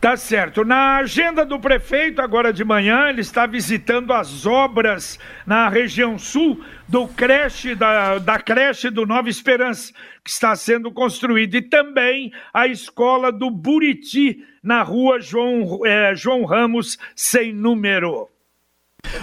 Tá 0.00 0.16
certo. 0.16 0.64
Na 0.64 0.96
agenda 0.98 1.44
do 1.44 1.58
prefeito, 1.58 2.22
agora 2.22 2.52
de 2.52 2.64
manhã, 2.64 3.08
ele 3.08 3.20
está 3.20 3.44
visitando 3.44 4.12
as 4.12 4.46
obras 4.46 5.18
na 5.44 5.68
região 5.68 6.18
sul 6.18 6.64
do 6.88 7.06
creche, 7.08 7.74
da, 7.74 8.18
da 8.18 8.38
creche 8.38 8.88
do 8.88 9.04
Nova 9.04 9.28
Esperança, 9.28 9.92
que 10.24 10.30
está 10.30 10.54
sendo 10.56 10.90
construída, 10.92 11.58
e 11.58 11.62
também 11.62 12.32
a 12.54 12.66
escola 12.66 13.30
do 13.30 13.50
Buriti, 13.50 14.38
na 14.62 14.82
rua 14.82 15.20
João, 15.20 15.80
é, 15.84 16.14
João 16.14 16.44
Ramos, 16.44 16.96
sem 17.14 17.52
número. 17.52 18.28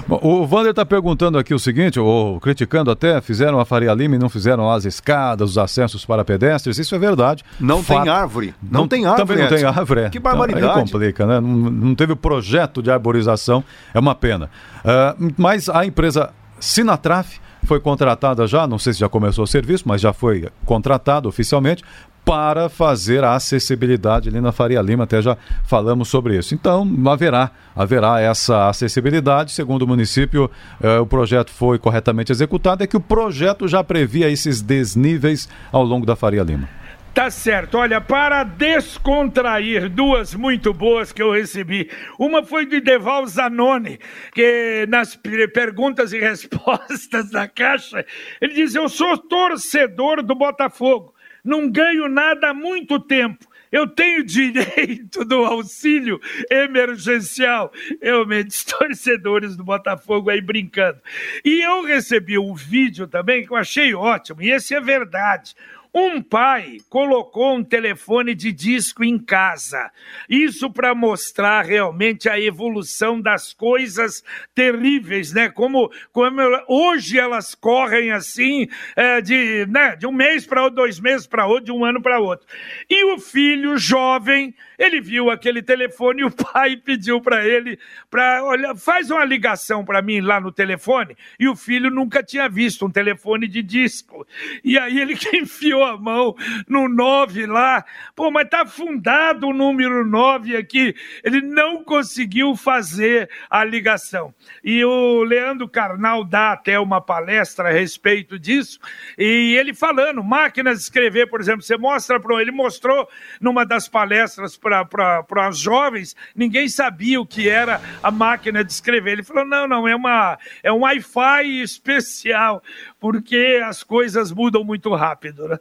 Bom, 0.07 0.19
o 0.21 0.41
Wander 0.45 0.71
está 0.71 0.85
perguntando 0.85 1.37
aqui 1.37 1.53
o 1.53 1.59
seguinte, 1.59 1.99
ou 1.99 2.39
criticando 2.39 2.91
até, 2.91 3.19
fizeram 3.21 3.59
a 3.59 3.65
Faria 3.65 3.93
Lima 3.93 4.15
e 4.15 4.19
não 4.19 4.29
fizeram 4.29 4.69
as 4.69 4.85
escadas, 4.85 5.51
os 5.51 5.57
acessos 5.57 6.05
para 6.05 6.23
pedestres, 6.23 6.77
isso 6.77 6.95
é 6.95 6.99
verdade. 6.99 7.43
Não 7.59 7.83
Fato, 7.83 8.03
tem 8.03 8.11
árvore. 8.11 8.55
Não, 8.61 8.81
não, 8.81 8.87
tem 8.87 9.05
árvore. 9.05 9.27
Também 9.27 9.43
não 9.43 9.57
tem 9.57 9.65
árvore. 9.65 10.01
É. 10.01 10.09
Que 10.09 10.19
barbaridade. 10.19 10.65
Então, 10.65 10.75
aí 10.75 10.83
complica, 10.83 11.25
né? 11.25 11.39
Não, 11.39 11.49
não, 11.49 11.95
teve 11.95 12.15
projeto 12.15 12.81
de 12.81 12.91
arborização, 12.91 13.63
é 13.93 13.99
uma 13.99 14.15
pena. 14.15 14.49
Uh, 14.83 15.33
mas 15.37 15.69
a 15.69 15.85
empresa 15.85 16.31
Sinatraf 16.59 17.39
foi 17.63 17.79
contratada 17.79 18.47
já, 18.47 18.65
não 18.65 18.79
sei 18.79 18.93
se 18.93 18.99
já 18.99 19.09
começou 19.09 19.43
o 19.43 19.47
serviço, 19.47 19.83
mas 19.87 20.01
já 20.01 20.13
foi 20.13 20.49
contratado 20.65 21.29
oficialmente 21.29 21.83
para 22.23 22.69
fazer 22.69 23.23
a 23.23 23.33
acessibilidade 23.35 24.29
ali 24.29 24.39
na 24.39 24.51
Faria 24.51 24.81
Lima, 24.81 25.05
até 25.05 25.21
já 25.21 25.35
falamos 25.63 26.07
sobre 26.07 26.37
isso. 26.37 26.53
Então, 26.53 26.87
haverá, 27.07 27.51
haverá 27.75 28.21
essa 28.21 28.69
acessibilidade, 28.69 29.51
segundo 29.51 29.83
o 29.83 29.87
município, 29.87 30.49
eh, 30.81 30.99
o 30.99 31.05
projeto 31.05 31.51
foi 31.51 31.79
corretamente 31.79 32.31
executado, 32.31 32.83
é 32.83 32.87
que 32.87 32.97
o 32.97 33.01
projeto 33.01 33.67
já 33.67 33.83
previa 33.83 34.29
esses 34.29 34.61
desníveis 34.61 35.49
ao 35.71 35.83
longo 35.83 36.05
da 36.05 36.15
Faria 36.15 36.43
Lima. 36.43 36.80
Tá 37.13 37.29
certo. 37.29 37.77
Olha, 37.77 37.99
para 37.99 38.43
descontrair, 38.43 39.89
duas 39.89 40.33
muito 40.33 40.73
boas 40.73 41.11
que 41.11 41.21
eu 41.21 41.31
recebi. 41.31 41.89
Uma 42.17 42.41
foi 42.41 42.65
do 42.65 42.79
Deval 42.79 43.27
Zanoni, 43.27 43.99
que 44.33 44.85
nas 44.87 45.19
perguntas 45.53 46.13
e 46.13 46.19
respostas 46.19 47.29
da 47.31 47.49
Caixa, 47.49 48.05
ele 48.39 48.53
diz: 48.53 48.75
Eu 48.75 48.87
sou 48.87 49.17
torcedor 49.17 50.23
do 50.23 50.33
Botafogo 50.33 51.13
não 51.43 51.69
ganho 51.69 52.07
nada 52.07 52.49
há 52.49 52.53
muito 52.53 52.99
tempo. 52.99 53.45
Eu 53.71 53.87
tenho 53.87 54.23
direito 54.25 55.23
do 55.25 55.45
auxílio 55.45 56.19
emergencial. 56.49 57.71
Realmente, 58.01 58.65
torcedores 58.65 59.55
do 59.55 59.63
Botafogo 59.63 60.29
aí 60.29 60.41
brincando. 60.41 60.99
E 61.43 61.61
eu 61.61 61.83
recebi 61.83 62.37
um 62.37 62.53
vídeo 62.53 63.07
também 63.07 63.45
que 63.45 63.51
eu 63.51 63.57
achei 63.57 63.93
ótimo, 63.93 64.41
e 64.41 64.51
esse 64.51 64.75
é 64.75 64.81
verdade. 64.81 65.55
Um 65.93 66.21
pai 66.21 66.77
colocou 66.89 67.57
um 67.57 67.63
telefone 67.63 68.33
de 68.33 68.53
disco 68.53 69.03
em 69.03 69.19
casa. 69.19 69.91
Isso 70.29 70.71
para 70.71 70.95
mostrar 70.95 71.65
realmente 71.65 72.29
a 72.29 72.39
evolução 72.39 73.19
das 73.19 73.51
coisas 73.53 74.23
terríveis, 74.55 75.33
né? 75.33 75.49
Como, 75.49 75.91
como 76.13 76.41
hoje 76.69 77.19
elas 77.19 77.53
correm 77.53 78.11
assim 78.11 78.69
é, 78.95 79.19
de, 79.19 79.65
né, 79.65 79.97
de 79.97 80.07
um 80.07 80.13
mês 80.13 80.45
para 80.45 80.63
outro, 80.63 80.77
dois 80.77 80.97
meses 80.97 81.27
para 81.27 81.45
outro, 81.45 81.65
de 81.65 81.71
um 81.73 81.83
ano 81.83 82.01
para 82.01 82.19
outro. 82.19 82.47
E 82.89 83.03
o 83.13 83.19
filho 83.19 83.77
jovem, 83.77 84.55
ele 84.79 85.01
viu 85.01 85.29
aquele 85.29 85.61
telefone 85.61 86.21
e 86.21 86.23
o 86.25 86.31
pai 86.31 86.77
pediu 86.77 87.19
para 87.19 87.45
ele 87.45 87.77
para 88.09 88.45
olha, 88.45 88.75
faz 88.75 89.11
uma 89.11 89.25
ligação 89.25 89.83
para 89.83 90.01
mim 90.01 90.21
lá 90.21 90.39
no 90.39 90.53
telefone. 90.53 91.17
E 91.37 91.49
o 91.49 91.55
filho 91.55 91.91
nunca 91.91 92.23
tinha 92.23 92.47
visto 92.47 92.85
um 92.85 92.89
telefone 92.89 93.45
de 93.45 93.61
disco. 93.61 94.25
E 94.63 94.77
aí 94.77 94.97
ele 94.97 95.17
que 95.17 95.35
enfiou 95.35 95.80
a 95.83 95.97
mão 95.97 96.35
no 96.67 96.87
9 96.87 97.45
lá. 97.45 97.83
Pô, 98.15 98.29
mas 98.31 98.49
tá 98.49 98.65
fundado 98.65 99.47
o 99.47 99.53
número 99.53 100.05
9 100.05 100.55
aqui. 100.55 100.95
Ele 101.23 101.41
não 101.41 101.83
conseguiu 101.83 102.55
fazer 102.55 103.29
a 103.49 103.63
ligação. 103.63 104.33
E 104.63 104.83
o 104.83 105.23
Leandro 105.23 105.67
Carnal 105.67 106.23
dá 106.23 106.53
até 106.53 106.79
uma 106.79 107.01
palestra 107.01 107.69
a 107.69 107.71
respeito 107.71 108.37
disso. 108.37 108.79
E 109.17 109.55
ele 109.57 109.73
falando, 109.73 110.23
máquinas 110.23 110.77
de 110.77 110.83
escrever, 110.83 111.27
por 111.27 111.39
exemplo, 111.39 111.61
você 111.61 111.77
mostra 111.77 112.19
para 112.19 112.41
ele 112.41 112.51
mostrou 112.51 113.07
numa 113.39 113.65
das 113.65 113.87
palestras 113.87 114.57
para 114.57 115.47
as 115.47 115.57
jovens, 115.57 116.15
ninguém 116.35 116.67
sabia 116.69 117.19
o 117.19 117.25
que 117.25 117.49
era 117.49 117.81
a 118.01 118.11
máquina 118.11 118.63
de 118.63 118.71
escrever. 118.71 119.13
Ele 119.13 119.23
falou: 119.23 119.45
não, 119.45 119.67
não, 119.67 119.87
é, 119.87 119.95
uma, 119.95 120.37
é 120.63 120.71
um 120.71 120.81
Wi-Fi 120.81 121.61
especial, 121.61 122.61
porque 122.99 123.61
as 123.63 123.83
coisas 123.83 124.31
mudam 124.31 124.63
muito 124.63 124.93
rápido, 124.93 125.47
né? 125.47 125.59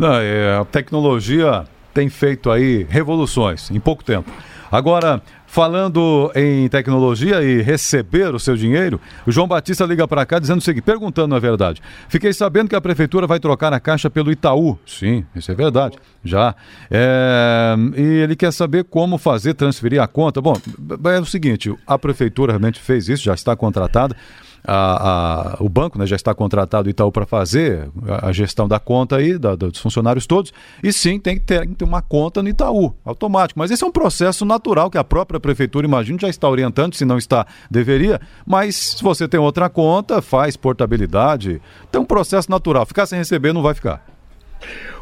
Não, 0.00 0.14
é, 0.14 0.56
a 0.56 0.64
tecnologia 0.64 1.66
tem 1.92 2.08
feito 2.08 2.50
aí 2.50 2.86
revoluções 2.88 3.70
em 3.70 3.78
pouco 3.78 4.02
tempo. 4.02 4.32
Agora, 4.72 5.20
falando 5.46 6.32
em 6.34 6.66
tecnologia 6.70 7.42
e 7.42 7.60
receber 7.60 8.34
o 8.34 8.38
seu 8.38 8.56
dinheiro, 8.56 8.98
o 9.26 9.30
João 9.30 9.46
Batista 9.46 9.84
liga 9.84 10.08
para 10.08 10.24
cá 10.24 10.38
dizendo 10.38 10.60
o 10.60 10.62
seguinte, 10.62 10.84
perguntando 10.84 11.34
na 11.34 11.38
verdade. 11.38 11.82
Fiquei 12.08 12.32
sabendo 12.32 12.70
que 12.70 12.74
a 12.74 12.80
prefeitura 12.80 13.26
vai 13.26 13.38
trocar 13.38 13.74
a 13.74 13.78
caixa 13.78 14.08
pelo 14.08 14.32
Itaú. 14.32 14.78
Sim, 14.86 15.22
isso 15.36 15.52
é 15.52 15.54
verdade. 15.54 15.98
Já. 16.24 16.54
É... 16.90 17.74
E 17.94 18.02
ele 18.22 18.34
quer 18.34 18.54
saber 18.54 18.84
como 18.84 19.18
fazer 19.18 19.52
transferir 19.52 20.00
a 20.00 20.06
conta. 20.06 20.40
Bom, 20.40 20.56
é 21.12 21.20
o 21.20 21.26
seguinte, 21.26 21.74
a 21.86 21.98
prefeitura 21.98 22.52
realmente 22.52 22.80
fez 22.80 23.06
isso, 23.06 23.22
já 23.22 23.34
está 23.34 23.54
contratada 23.54 24.16
a, 24.64 25.54
a, 25.54 25.56
o 25.60 25.68
banco 25.68 25.98
né, 25.98 26.06
já 26.06 26.16
está 26.16 26.34
contratado 26.34 26.88
o 26.88 26.90
Itaú 26.90 27.10
para 27.10 27.26
fazer 27.26 27.90
a, 28.06 28.28
a, 28.28 28.32
gestão 28.32 28.68
da 28.68 28.78
conta 28.78 29.16
aí, 29.16 29.38
da, 29.38 29.54
dos 29.54 29.78
funcionários 29.78 30.26
todos, 30.26 30.52
e 30.82 30.92
sim, 30.92 31.18
tem 31.18 31.36
que, 31.36 31.44
ter, 31.44 31.60
tem 31.60 31.68
que 31.70 31.74
ter 31.76 31.84
uma 31.84 32.02
conta 32.02 32.42
no 32.42 32.48
Itaú, 32.48 32.94
automático. 33.04 33.58
Mas 33.58 33.70
esse 33.70 33.82
é 33.82 33.86
um 33.86 33.92
processo 33.92 34.44
natural 34.44 34.90
que 34.90 34.98
a 34.98 35.04
própria 35.04 35.40
prefeitura, 35.40 35.86
imagino, 35.86 36.18
já 36.20 36.28
está 36.28 36.48
orientando, 36.48 36.94
se 36.94 37.04
não 37.04 37.18
está, 37.18 37.46
deveria. 37.70 38.20
Mas 38.46 38.76
se 38.76 39.02
você 39.02 39.26
tem 39.28 39.40
outra 39.40 39.68
conta, 39.68 40.22
faz 40.22 40.56
portabilidade. 40.56 41.60
Tem 41.90 42.00
um 42.00 42.04
processo 42.04 42.50
natural. 42.50 42.86
Ficar 42.86 43.06
sem 43.06 43.18
receber 43.18 43.52
não 43.52 43.62
vai 43.62 43.74
ficar. 43.74 44.04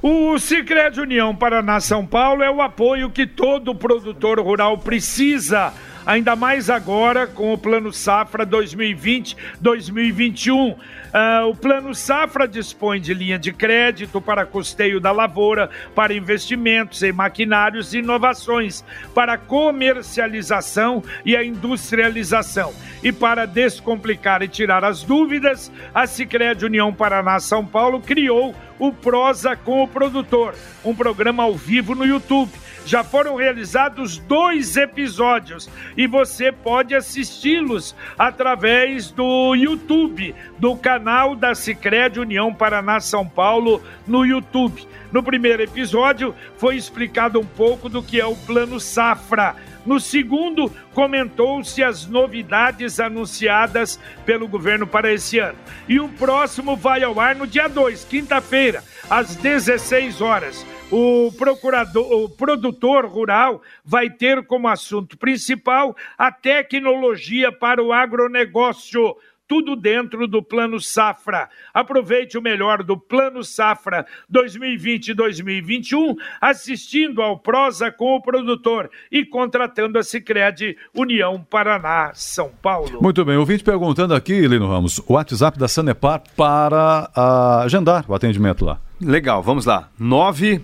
O 0.00 0.38
Sicredi 0.38 1.00
União 1.00 1.34
Paraná 1.34 1.80
São 1.80 2.06
Paulo 2.06 2.42
é 2.42 2.50
o 2.50 2.62
apoio 2.62 3.10
que 3.10 3.26
todo 3.26 3.74
produtor 3.74 4.38
rural 4.38 4.78
precisa 4.78 5.72
ainda 6.08 6.34
mais 6.34 6.68
agora 6.70 7.26
com 7.26 7.52
o 7.52 7.58
Plano 7.58 7.92
Safra 7.92 8.46
2020-2021. 8.46 10.72
Uh, 10.72 10.78
ah, 11.12 11.44
o 11.46 11.54
Plano 11.54 11.94
Safra 11.94 12.48
dispõe 12.48 12.98
de 12.98 13.12
linha 13.12 13.38
de 13.38 13.52
crédito 13.52 14.18
para 14.18 14.46
custeio 14.46 14.98
da 15.00 15.12
lavoura, 15.12 15.68
para 15.94 16.14
investimentos 16.14 17.02
em 17.02 17.12
maquinários 17.12 17.92
e 17.92 17.98
inovações, 17.98 18.82
para 19.14 19.36
comercialização 19.36 21.04
e 21.26 21.36
a 21.36 21.44
industrialização. 21.44 22.72
E 23.02 23.12
para 23.12 23.46
descomplicar 23.46 24.42
e 24.42 24.48
tirar 24.48 24.82
as 24.84 25.02
dúvidas, 25.02 25.70
a 25.94 26.06
Sicredi 26.06 26.64
União 26.64 26.90
Paraná 26.90 27.38
São 27.38 27.66
Paulo 27.66 28.00
criou 28.00 28.54
o 28.78 28.92
Prosa 28.92 29.56
com 29.56 29.82
o 29.82 29.87
Produtor, 29.88 30.54
um 30.84 30.94
programa 30.94 31.42
ao 31.42 31.54
vivo 31.54 31.94
no 31.94 32.06
YouTube 32.06 32.52
já 32.88 33.04
foram 33.04 33.36
realizados 33.36 34.16
dois 34.16 34.74
episódios 34.78 35.68
e 35.94 36.06
você 36.06 36.50
pode 36.50 36.94
assisti-los 36.94 37.94
através 38.18 39.10
do 39.10 39.54
YouTube, 39.54 40.34
do 40.58 40.74
canal 40.74 41.36
da 41.36 41.54
Sicredi 41.54 42.18
União 42.18 42.52
Paraná 42.54 42.98
São 42.98 43.28
Paulo 43.28 43.82
no 44.06 44.24
YouTube. 44.24 44.88
No 45.12 45.22
primeiro 45.22 45.62
episódio 45.62 46.34
foi 46.56 46.76
explicado 46.76 47.38
um 47.38 47.44
pouco 47.44 47.90
do 47.90 48.02
que 48.02 48.18
é 48.18 48.24
o 48.24 48.34
Plano 48.34 48.80
Safra. 48.80 49.54
No 49.88 49.98
segundo, 49.98 50.70
comentou-se 50.92 51.82
as 51.82 52.04
novidades 52.04 53.00
anunciadas 53.00 53.98
pelo 54.26 54.46
governo 54.46 54.86
para 54.86 55.10
esse 55.10 55.38
ano. 55.38 55.58
E 55.88 55.98
o 55.98 56.10
próximo 56.10 56.76
vai 56.76 57.02
ao 57.02 57.18
ar 57.18 57.34
no 57.34 57.46
dia 57.46 57.68
2, 57.68 58.04
quinta-feira, 58.04 58.84
às 59.08 59.34
16 59.34 60.20
horas 60.20 60.66
o 60.90 61.30
procurador, 61.36 62.10
o 62.10 62.28
produtor 62.28 63.04
rural 63.04 63.62
vai 63.84 64.08
ter 64.08 64.44
como 64.46 64.68
assunto 64.68 65.18
principal 65.18 65.94
a 66.16 66.32
tecnologia 66.32 67.52
para 67.52 67.82
o 67.82 67.92
agronegócio. 67.92 69.16
Tudo 69.48 69.74
dentro 69.74 70.28
do 70.28 70.42
Plano 70.42 70.78
Safra. 70.78 71.48
Aproveite 71.72 72.36
o 72.36 72.42
melhor 72.42 72.82
do 72.82 72.98
Plano 72.98 73.42
Safra 73.42 74.04
2020-2021, 74.30 76.14
assistindo 76.38 77.22
ao 77.22 77.38
Prosa 77.38 77.90
com 77.90 78.14
o 78.14 78.20
produtor 78.20 78.90
e 79.10 79.24
contratando 79.24 79.98
a 79.98 80.02
Cicred 80.02 80.76
União 80.94 81.42
Paraná, 81.48 82.10
São 82.12 82.50
Paulo. 82.60 83.02
Muito 83.02 83.24
bem, 83.24 83.38
ouvinte 83.38 83.64
perguntando 83.64 84.14
aqui, 84.14 84.46
Lino 84.46 84.68
Ramos, 84.68 84.98
o 85.06 85.14
WhatsApp 85.14 85.58
da 85.58 85.66
Sanepar 85.66 86.22
para 86.36 87.10
uh, 87.16 87.62
agendar 87.64 88.04
o 88.06 88.14
atendimento 88.14 88.66
lá. 88.66 88.78
Legal, 89.00 89.42
vamos 89.42 89.64
lá. 89.64 89.88
9 89.98 90.60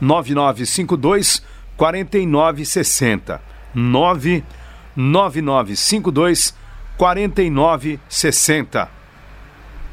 9952 0.00 1.44
4960. 1.76 3.42
99952 3.74 6.52
4960. 6.52 6.67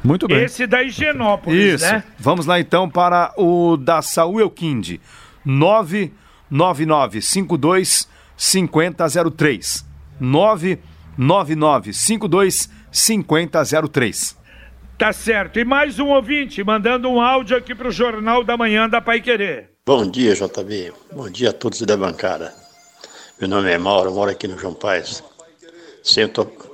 Muito 0.02 0.26
bem. 0.28 0.42
Esse 0.44 0.66
da 0.66 0.82
Higienópolis, 0.82 1.74
Isso. 1.74 1.84
né? 1.84 2.02
Vamos 2.18 2.44
lá 2.46 2.58
então 2.60 2.90
para 2.90 3.32
o 3.36 3.76
da 3.76 4.00
Saúl 4.02 4.40
Elquinde. 4.40 5.00
99952 5.44 8.08
5003. 8.36 9.84
99952 10.20 12.70
5003. 12.90 14.36
Tá 14.98 15.12
certo. 15.12 15.58
E 15.58 15.64
mais 15.64 15.98
um 15.98 16.08
ouvinte 16.08 16.62
mandando 16.64 17.08
um 17.08 17.20
áudio 17.20 17.56
aqui 17.56 17.74
para 17.74 17.88
o 17.88 17.92
Jornal 17.92 18.42
da 18.42 18.56
Manhã 18.56 18.88
da 18.88 19.00
Pai 19.00 19.20
Querer. 19.20 19.70
Bom 19.84 20.10
dia, 20.10 20.34
JB. 20.34 20.92
Bom 21.12 21.28
dia 21.30 21.50
a 21.50 21.52
todos 21.52 21.80
da 21.82 21.96
bancada. 21.96 22.52
Meu 23.38 23.48
nome 23.48 23.70
é 23.70 23.78
Mauro, 23.78 24.12
moro 24.12 24.30
aqui 24.30 24.48
no 24.48 24.58
João 24.58 24.74
Paz. 24.74 25.22
Sempre 26.02 26.42
estou 26.42 26.65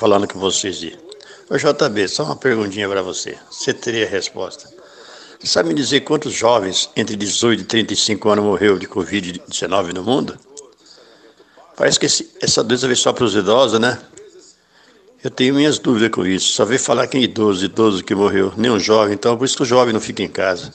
falando 0.00 0.26
com 0.26 0.38
vocês 0.38 0.78
de. 0.78 0.98
Ô 1.50 1.56
JB, 1.58 2.08
só 2.08 2.24
uma 2.24 2.36
perguntinha 2.36 2.88
para 2.88 3.02
você. 3.02 3.36
Você 3.50 3.74
teria 3.74 4.08
resposta. 4.08 4.66
Você 5.38 5.46
sabe 5.46 5.68
me 5.68 5.74
dizer 5.74 6.00
quantos 6.00 6.32
jovens 6.32 6.88
entre 6.96 7.14
18 7.16 7.60
e 7.60 7.64
35 7.64 8.30
anos 8.30 8.44
morreu 8.44 8.78
de 8.78 8.88
Covid-19 8.88 9.92
no 9.92 10.02
mundo? 10.02 10.38
Parece 11.76 12.00
que 12.00 12.06
esse, 12.06 12.30
essa 12.40 12.64
doença 12.64 12.86
veio 12.86 12.96
só 12.96 13.12
para 13.12 13.24
os 13.24 13.34
idosos, 13.34 13.78
né? 13.78 14.00
Eu 15.22 15.30
tenho 15.30 15.54
minhas 15.54 15.78
dúvidas 15.78 16.10
com 16.10 16.26
isso. 16.26 16.50
Só 16.52 16.64
veio 16.64 16.80
falar 16.80 17.06
que 17.06 17.18
é 17.18 17.20
idoso, 17.20 17.62
idoso 17.62 18.02
que 18.02 18.14
morreu, 18.14 18.54
nem 18.56 18.70
um 18.70 18.80
jovem. 18.80 19.12
Então, 19.12 19.36
por 19.36 19.44
isso 19.44 19.56
que 19.56 19.64
o 19.64 19.66
jovem 19.66 19.92
não 19.92 20.00
fica 20.00 20.22
em 20.22 20.28
casa. 20.28 20.72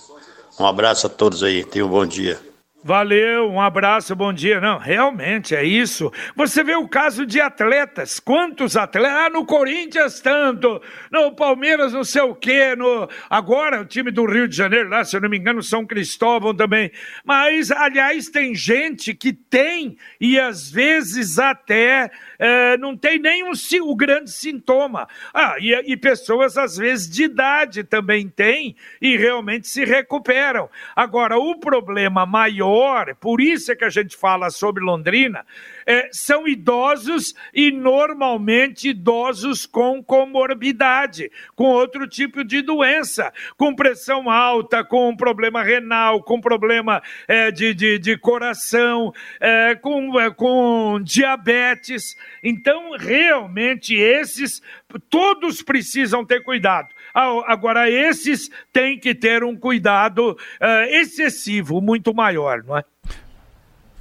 Um 0.60 0.68
abraço 0.68 1.08
a 1.08 1.10
todos 1.10 1.42
aí. 1.42 1.64
Tenham 1.64 1.88
um 1.88 1.92
bom 1.92 2.06
dia. 2.06 2.40
Valeu, 2.88 3.50
um 3.50 3.60
abraço, 3.60 4.16
bom 4.16 4.32
dia. 4.32 4.62
Não, 4.62 4.78
realmente 4.78 5.56
é 5.56 5.64
isso. 5.64 6.14
Você 6.36 6.64
vê 6.64 6.76
o 6.76 6.88
caso 6.88 7.26
de 7.26 7.42
atletas. 7.42 8.20
Quantos 8.20 8.78
atletas? 8.78 9.18
Ah, 9.18 9.28
no 9.28 9.44
Corinthians 9.44 10.20
tanto, 10.20 10.80
no 11.12 11.36
Palmeiras 11.36 11.94
não 11.94 12.04
sei 12.04 12.22
o 12.22 12.36
quê, 12.36 12.76
no... 12.76 13.10
agora 13.28 13.82
o 13.82 13.86
time 13.86 14.12
do 14.12 14.24
Rio 14.28 14.48
de 14.48 14.56
Janeiro, 14.56 14.88
lá, 14.88 15.04
se 15.04 15.18
eu 15.18 15.22
não 15.22 15.28
me 15.28 15.36
engano, 15.36 15.64
São 15.64 15.84
Cristóvão 15.84 16.54
também. 16.54 16.92
Mas, 17.24 17.72
aliás, 17.72 18.30
tem 18.30 18.54
gente 18.54 19.16
que 19.16 19.34
tem 19.34 19.98
e 20.22 20.40
às 20.40 20.70
vezes 20.70 21.40
até 21.40 22.12
é, 22.40 22.78
não 22.78 22.96
tem 22.96 23.20
nenhum 23.20 23.54
o 23.82 23.96
grande 23.96 24.32
sintoma. 24.32 25.08
Ah, 25.34 25.56
e, 25.60 25.74
e 25.92 25.98
pessoas, 25.98 26.58
às 26.58 26.78
vezes, 26.78 27.10
de 27.10 27.24
idade 27.24 27.84
também 27.84 28.28
têm 28.28 28.76
e 29.02 29.18
realmente 29.18 29.68
se 29.68 29.84
recuperam. 29.86 30.70
Agora, 30.96 31.38
o 31.38 31.60
problema 31.60 32.26
maior, 32.26 33.16
por 33.16 33.42
isso 33.42 33.72
é 33.72 33.76
que 33.76 33.86
a 33.86 33.90
gente 33.90 34.16
fala 34.16 34.50
sobre 34.50 34.84
Londrina, 34.84 35.46
é, 35.86 36.10
são 36.12 36.48
idosos 36.48 37.34
e 37.54 37.72
normalmente 37.72 38.90
idosos 38.90 39.66
com 39.66 40.04
comorbidade, 40.04 41.32
com 41.56 41.66
outro 41.66 42.08
tipo 42.08 42.44
de 42.44 42.62
doença, 42.62 43.32
com 43.58 43.76
pressão 43.76 44.30
alta, 44.30 44.84
com 44.84 45.16
problema 45.16 45.64
renal, 45.64 46.24
com 46.24 46.42
problema 46.42 47.02
é, 47.28 47.52
de, 47.52 47.74
de, 47.74 48.00
de, 48.00 48.18
coração, 48.18 49.14
é, 49.40 49.76
com, 49.76 50.20
é, 50.20 50.32
com 50.32 51.00
diabetes. 51.04 52.16
Então, 52.44 52.92
realmente, 52.98 53.96
esses 53.96 54.62
todos 55.10 55.62
precisam 55.62 56.26
ter 56.26 56.42
cuidado. 56.44 56.90
Agora, 57.14 57.90
esses 57.90 58.50
têm 58.74 59.00
que 59.00 59.16
ter 59.16 59.44
um 59.44 59.56
cuidado 59.56 60.32
uh, 60.32 60.84
excessivo, 60.90 61.80
muito 61.80 62.14
maior, 62.14 62.62
não 62.64 62.78
é? 62.78 62.84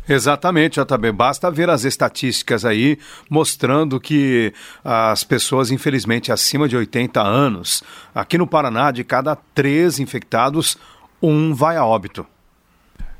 Exatamente, 0.08 0.80
JB. 0.80 1.12
Basta 1.12 1.50
ver 1.50 1.70
as 1.70 1.84
estatísticas 1.84 2.64
aí 2.64 2.98
mostrando 3.30 3.98
que 3.98 4.52
as 4.84 5.24
pessoas, 5.24 5.70
infelizmente, 5.70 6.30
acima 6.30 6.68
de 6.68 6.76
80 6.76 7.22
anos, 7.22 7.82
aqui 8.14 8.36
no 8.36 8.46
Paraná, 8.46 8.90
de 8.90 9.02
cada 9.02 9.34
três 9.54 9.98
infectados, 9.98 10.76
um 11.22 11.54
vai 11.54 11.76
a 11.76 11.84
óbito. 11.84 12.26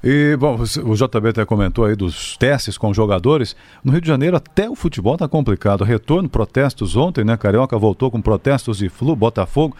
E, 0.07 0.37
bom, 0.37 0.61
o 0.61 0.94
JB 0.94 1.31
até 1.31 1.47
comentou 1.47 1.87
aí 1.87 1.97
dos 1.97 2.37
testes 2.37 2.77
com 2.77 2.92
jogadores. 2.92 3.57
No 3.83 3.90
Rio 3.90 4.03
de 4.03 4.09
Janeiro, 4.09 4.37
até 4.37 4.68
o 4.68 4.75
futebol 4.75 5.14
está 5.14 5.27
complicado. 5.27 5.83
Retorno, 5.83 6.29
protestos 6.29 6.94
ontem, 6.94 7.25
né? 7.25 7.38
Carioca 7.38 7.79
voltou 7.79 8.11
com 8.11 8.20
protestos 8.20 8.77
de 8.77 8.90
Flu, 8.90 9.16
Botafogo 9.16 9.75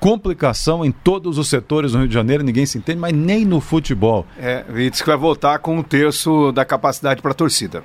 complicação 0.00 0.84
em 0.84 0.92
todos 0.92 1.38
os 1.38 1.48
setores 1.48 1.92
no 1.92 2.00
Rio 2.00 2.08
de 2.08 2.14
Janeiro, 2.14 2.42
ninguém 2.42 2.66
se 2.66 2.78
entende, 2.78 2.98
mas 2.98 3.12
nem 3.12 3.44
no 3.44 3.60
futebol. 3.60 4.26
É, 4.38 4.64
e 4.74 4.90
diz 4.90 5.00
que 5.00 5.06
vai 5.06 5.16
voltar 5.16 5.58
com 5.58 5.78
um 5.78 5.82
terço 5.82 6.52
da 6.52 6.64
capacidade 6.64 7.20
para 7.22 7.32
a 7.32 7.34
torcida. 7.34 7.82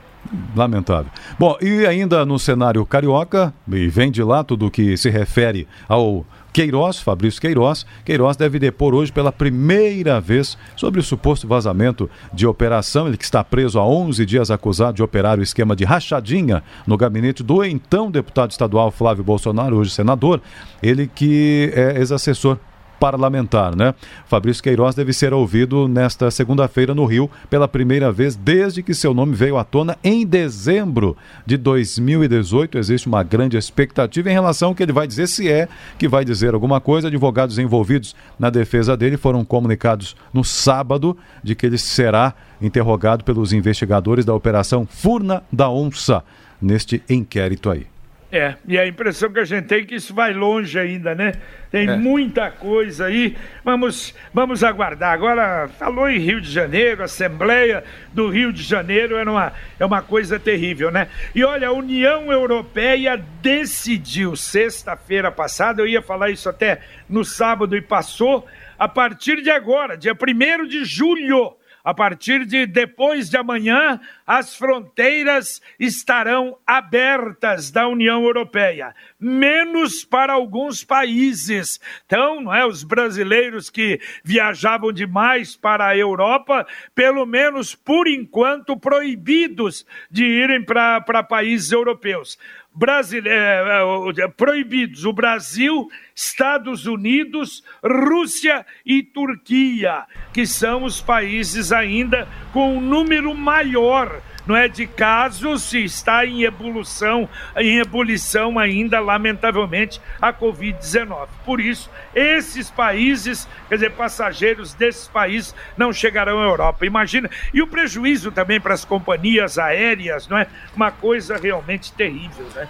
Lamentável. 0.56 1.12
Bom, 1.40 1.58
e 1.62 1.86
ainda 1.86 2.26
no 2.26 2.38
cenário 2.38 2.86
carioca, 2.86 3.54
e 3.72 3.88
vem 3.88 4.12
de 4.12 4.24
lá 4.24 4.44
tudo 4.44 4.70
que 4.70 4.96
se 4.96 5.10
refere 5.10 5.68
ao 5.88 6.26
Queiroz, 6.54 7.00
Fabrício 7.00 7.42
Queiroz. 7.42 7.86
Queiroz 8.04 8.36
deve 8.36 8.60
depor 8.60 8.94
hoje 8.94 9.12
pela 9.12 9.32
primeira 9.32 10.20
vez 10.20 10.58
sobre 10.76 11.00
o 11.00 11.04
suposto 11.04 11.48
vazamento 11.48 12.10
de 12.34 12.46
operação. 12.46 13.08
Ele 13.08 13.18
que 13.18 13.24
está 13.24 13.44
preso 13.44 13.80
há 13.80 13.86
11 13.86 14.26
dias 14.26 14.52
acusado 14.52 14.96
de 14.96 15.04
operar 15.04 15.40
o 15.40 15.44
esquema 15.44 15.76
de 15.76 15.84
rachadinha 15.84 16.64
no 16.86 16.98
gabinete 16.98 17.44
do 17.44 17.64
então 17.64 18.12
deputado 18.12 18.52
estadual 18.52 18.92
Flávio 18.92 19.24
Bolsonaro, 19.24 19.78
hoje 19.78 19.92
senador. 19.92 20.42
Ele 20.82 21.08
que 21.08 21.72
é 21.76 21.98
ex-assessor 21.98 22.58
parlamentar, 23.02 23.76
né? 23.76 23.96
Fabrício 24.28 24.62
Queiroz 24.62 24.94
deve 24.94 25.12
ser 25.12 25.34
ouvido 25.34 25.88
nesta 25.88 26.30
segunda-feira 26.30 26.94
no 26.94 27.04
Rio 27.04 27.32
pela 27.50 27.68
primeira 27.68 28.12
vez 28.12 28.36
desde 28.36 28.84
que 28.84 28.94
seu 28.94 29.12
nome 29.12 29.34
veio 29.34 29.58
à 29.58 29.64
tona 29.64 29.98
em 30.04 30.24
dezembro 30.24 31.18
de 31.44 31.58
2018. 31.58 32.78
Existe 32.78 33.08
uma 33.08 33.24
grande 33.24 33.58
expectativa 33.58 34.30
em 34.30 34.34
relação 34.34 34.70
ao 34.70 34.76
que 34.76 34.84
ele 34.84 34.94
vai 34.94 35.08
dizer, 35.08 35.26
se 35.26 35.50
é 35.50 35.68
que 35.98 36.08
vai 36.08 36.24
dizer 36.24 36.54
alguma 36.54 36.80
coisa. 36.80 37.08
Advogados 37.08 37.58
envolvidos 37.58 38.16
na 38.38 38.52
defesa 38.52 38.96
dele 38.96 39.18
foram 39.18 39.44
comunicados 39.44 40.16
no 40.32 40.44
sábado 40.44 41.18
de 41.44 41.56
que 41.56 41.66
ele 41.66 41.80
será 41.80 42.36
interrogado 42.62 43.24
pelos 43.24 43.52
investigadores 43.52 44.26
da 44.26 44.36
Operação 44.36 44.86
Furna 44.86 45.42
da 45.52 45.68
Onça 45.72 46.24
neste 46.62 47.02
inquérito 47.10 47.72
aí. 47.72 47.88
É, 48.32 48.56
e 48.66 48.80
a 48.80 48.88
impressão 48.88 49.30
que 49.30 49.42
a 49.42 49.44
gente 49.44 49.66
tem 49.66 49.82
é 49.82 49.86
que 49.86 49.96
isso 49.96 50.14
vai 50.14 50.32
longe 50.32 50.80
ainda, 50.80 51.14
né? 51.14 51.34
Tem 51.70 51.90
é. 51.90 51.98
muita 51.98 52.50
coisa 52.50 53.08
aí. 53.08 53.36
Vamos, 53.62 54.16
vamos 54.34 54.64
aguardar. 54.64 55.12
Agora, 55.12 55.70
falou 55.78 56.10
em 56.10 56.18
Rio 56.18 56.40
de 56.40 56.50
Janeiro, 56.50 57.04
Assembleia 57.04 57.84
do 58.14 58.30
Rio 58.30 58.54
de 58.54 58.64
Janeiro 58.64 59.18
é 59.18 59.24
uma, 59.24 59.52
é 59.78 59.86
uma 59.86 60.02
coisa 60.02 60.40
terrível, 60.40 60.90
né? 60.90 61.10
E 61.36 61.44
olha, 61.44 61.68
a 61.68 61.74
União 61.74 62.32
Europeia 62.32 63.22
decidiu 63.42 64.38
sexta-feira 64.38 65.30
passada, 65.30 65.82
eu 65.82 65.88
ia 65.88 66.02
falar 66.02 66.30
isso 66.30 66.48
até 66.48 66.80
no 67.10 67.26
sábado 67.26 67.76
e 67.76 67.82
passou, 67.82 68.48
a 68.80 68.88
partir 68.88 69.42
de 69.42 69.52
agora, 69.52 69.98
dia 69.98 70.14
1 70.14 70.68
de 70.68 70.86
julho 70.86 71.54
a 71.84 71.94
partir 71.94 72.46
de 72.46 72.66
depois 72.66 73.30
de 73.30 73.38
amanhã, 73.38 74.00
as 74.26 74.56
fronteiras 74.56 75.62
estarão 75.80 76.58
abertas 76.66 77.72
da 77.72 77.88
União 77.88 78.24
Europeia, 78.24 78.96
menos 79.20 80.06
para 80.06 80.34
alguns 80.34 80.84
países. 80.84 81.80
Então, 82.06 82.42
não 82.42 82.54
é 82.54 82.66
os 82.66 82.84
brasileiros 82.84 83.70
que 83.70 84.00
viajavam 84.24 84.92
demais 84.92 85.56
para 85.56 85.88
a 85.88 85.98
Europa, 85.98 86.66
pelo 86.94 87.26
menos 87.26 87.76
por 87.76 88.08
enquanto 88.08 88.78
proibidos 88.78 89.86
de 90.10 90.26
irem 90.26 90.64
para 90.64 91.24
países 91.24 91.72
europeus 91.72 92.38
brasileiros, 92.74 94.18
é, 94.18 94.24
é, 94.24 94.28
proibidos. 94.28 95.06
O 95.06 95.14
Brasil, 95.14 95.90
Estados 96.16 96.86
Unidos, 96.86 97.64
Rússia 97.84 98.66
e 98.86 99.04
Turquia, 99.04 100.06
que 100.34 100.46
são 100.46 100.84
os 100.84 101.02
países 101.02 101.72
ainda 101.72 102.28
com 102.54 102.78
um 102.78 102.82
número 102.82 103.34
maior 103.34 104.22
não 104.46 104.56
é 104.56 104.68
de 104.68 104.88
casos 104.88 105.74
e 105.74 105.84
está 105.84 106.26
em 106.26 106.44
evolução, 106.44 107.28
em 107.58 107.80
ebulição 107.80 108.58
ainda, 108.58 109.00
lamentavelmente, 109.00 110.02
a 110.22 110.34
Covid-19. 110.34 111.28
Por 111.46 111.60
isso, 111.60 111.90
esses 112.16 112.70
países, 112.70 113.48
quer 113.70 113.76
dizer, 113.76 113.92
passageiros 113.92 114.74
desses 114.74 115.08
países 115.08 115.56
não 115.78 115.94
chegarão 115.94 116.40
à 116.40 116.44
Europa. 116.44 116.86
Imagina. 116.86 117.30
E 117.54 117.62
o 117.62 117.68
prejuízo 117.68 118.32
também 118.32 118.60
para 118.60 118.74
as 118.74 118.86
companhias 118.86 119.58
aéreas, 119.58 120.28
não 120.28 120.38
é? 120.38 120.48
Uma 120.76 120.92
coisa 120.92 121.38
realmente 121.38 121.92
terrível, 121.94 122.46
né? 122.56 122.68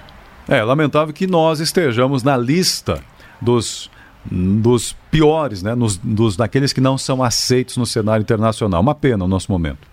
É, 0.48 0.64
lamentável 0.64 1.14
que 1.14 1.28
nós 1.28 1.60
estejamos 1.60 2.24
na 2.24 2.36
lista 2.36 3.02
dos 3.40 3.90
dos 4.24 4.96
piores, 5.10 5.64
né, 5.64 5.74
nos, 5.74 5.98
dos 5.98 6.36
daqueles 6.36 6.72
que 6.72 6.80
não 6.80 6.98
são 6.98 7.24
aceitos 7.24 7.76
no 7.78 7.86
cenário 7.86 8.22
internacional. 8.22 8.80
Uma 8.80 8.94
pena 8.94 9.18
no 9.18 9.28
nosso 9.28 9.52
momento. 9.52 9.91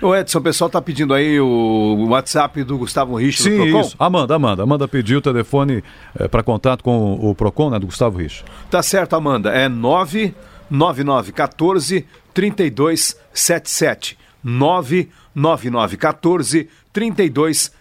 O 0.00 0.14
Edson, 0.14 0.38
o 0.38 0.42
pessoal 0.42 0.70
tá 0.70 0.80
pedindo 0.80 1.12
aí 1.12 1.40
o 1.40 2.06
WhatsApp 2.08 2.62
do 2.62 2.78
Gustavo 2.78 3.16
Rich 3.16 3.42
Sim, 3.42 3.50
do 3.50 3.56
Procon. 3.64 3.80
Isso. 3.80 3.96
Amanda, 3.98 4.36
Amanda. 4.36 4.62
Amanda 4.62 4.86
pediu 4.86 5.18
o 5.18 5.22
telefone 5.22 5.82
é, 6.18 6.24
eh, 6.24 6.28
para 6.28 6.42
contato 6.42 6.82
com 6.84 7.14
o 7.14 7.34
Procon, 7.34 7.70
né, 7.70 7.78
do 7.78 7.86
Gustavo 7.86 8.18
Rich. 8.18 8.44
Tá 8.70 8.82
certo, 8.82 9.16
Amanda. 9.16 9.50
É 9.50 9.66
99914 9.68 12.06
3277. 12.32 14.16
99914 14.44 16.68
3277. 16.92 17.77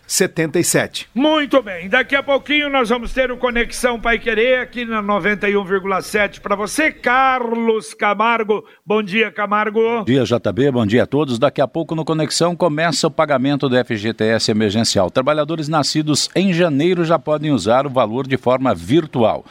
Muito 1.14 1.62
bem, 1.62 1.90
daqui 1.90 2.16
a 2.16 2.24
pouquinho 2.24 2.70
nós 2.70 2.88
vamos 2.88 3.14
ter 3.14 3.30
o 3.30 3.36
Conexão 3.36 4.00
Pai 4.00 4.18
Querer 4.18 4.60
aqui 4.60 4.86
na 4.86 5.04
91,7 5.04 6.40
para 6.40 6.56
você, 6.56 6.94
Carlos 6.94 7.94
Camargo. 7.94 8.64
Bom 8.86 9.04
dia, 9.04 9.30
Camargo. 9.30 9.82
Bom 9.82 10.04
dia, 10.06 10.24
JB, 10.24 10.72
bom 10.72 10.86
dia 10.86 11.04
a 11.04 11.06
todos. 11.06 11.38
Daqui 11.38 11.60
a 11.60 11.68
pouco 11.68 11.94
no 11.94 12.06
Conexão 12.06 12.56
começa 12.56 13.08
o 13.08 13.12
pagamento 13.12 13.68
do 13.68 13.76
FGTS 13.76 14.50
emergencial. 14.50 15.12
Trabalhadores 15.12 15.68
nascidos 15.68 16.30
em 16.34 16.54
janeiro 16.54 17.04
já 17.04 17.20
podem 17.20 17.52
usar 17.52 17.86
o 17.86 17.90
valor 17.90 18.26
de 18.26 18.38
forma 18.38 18.74
virtual. 18.74 19.44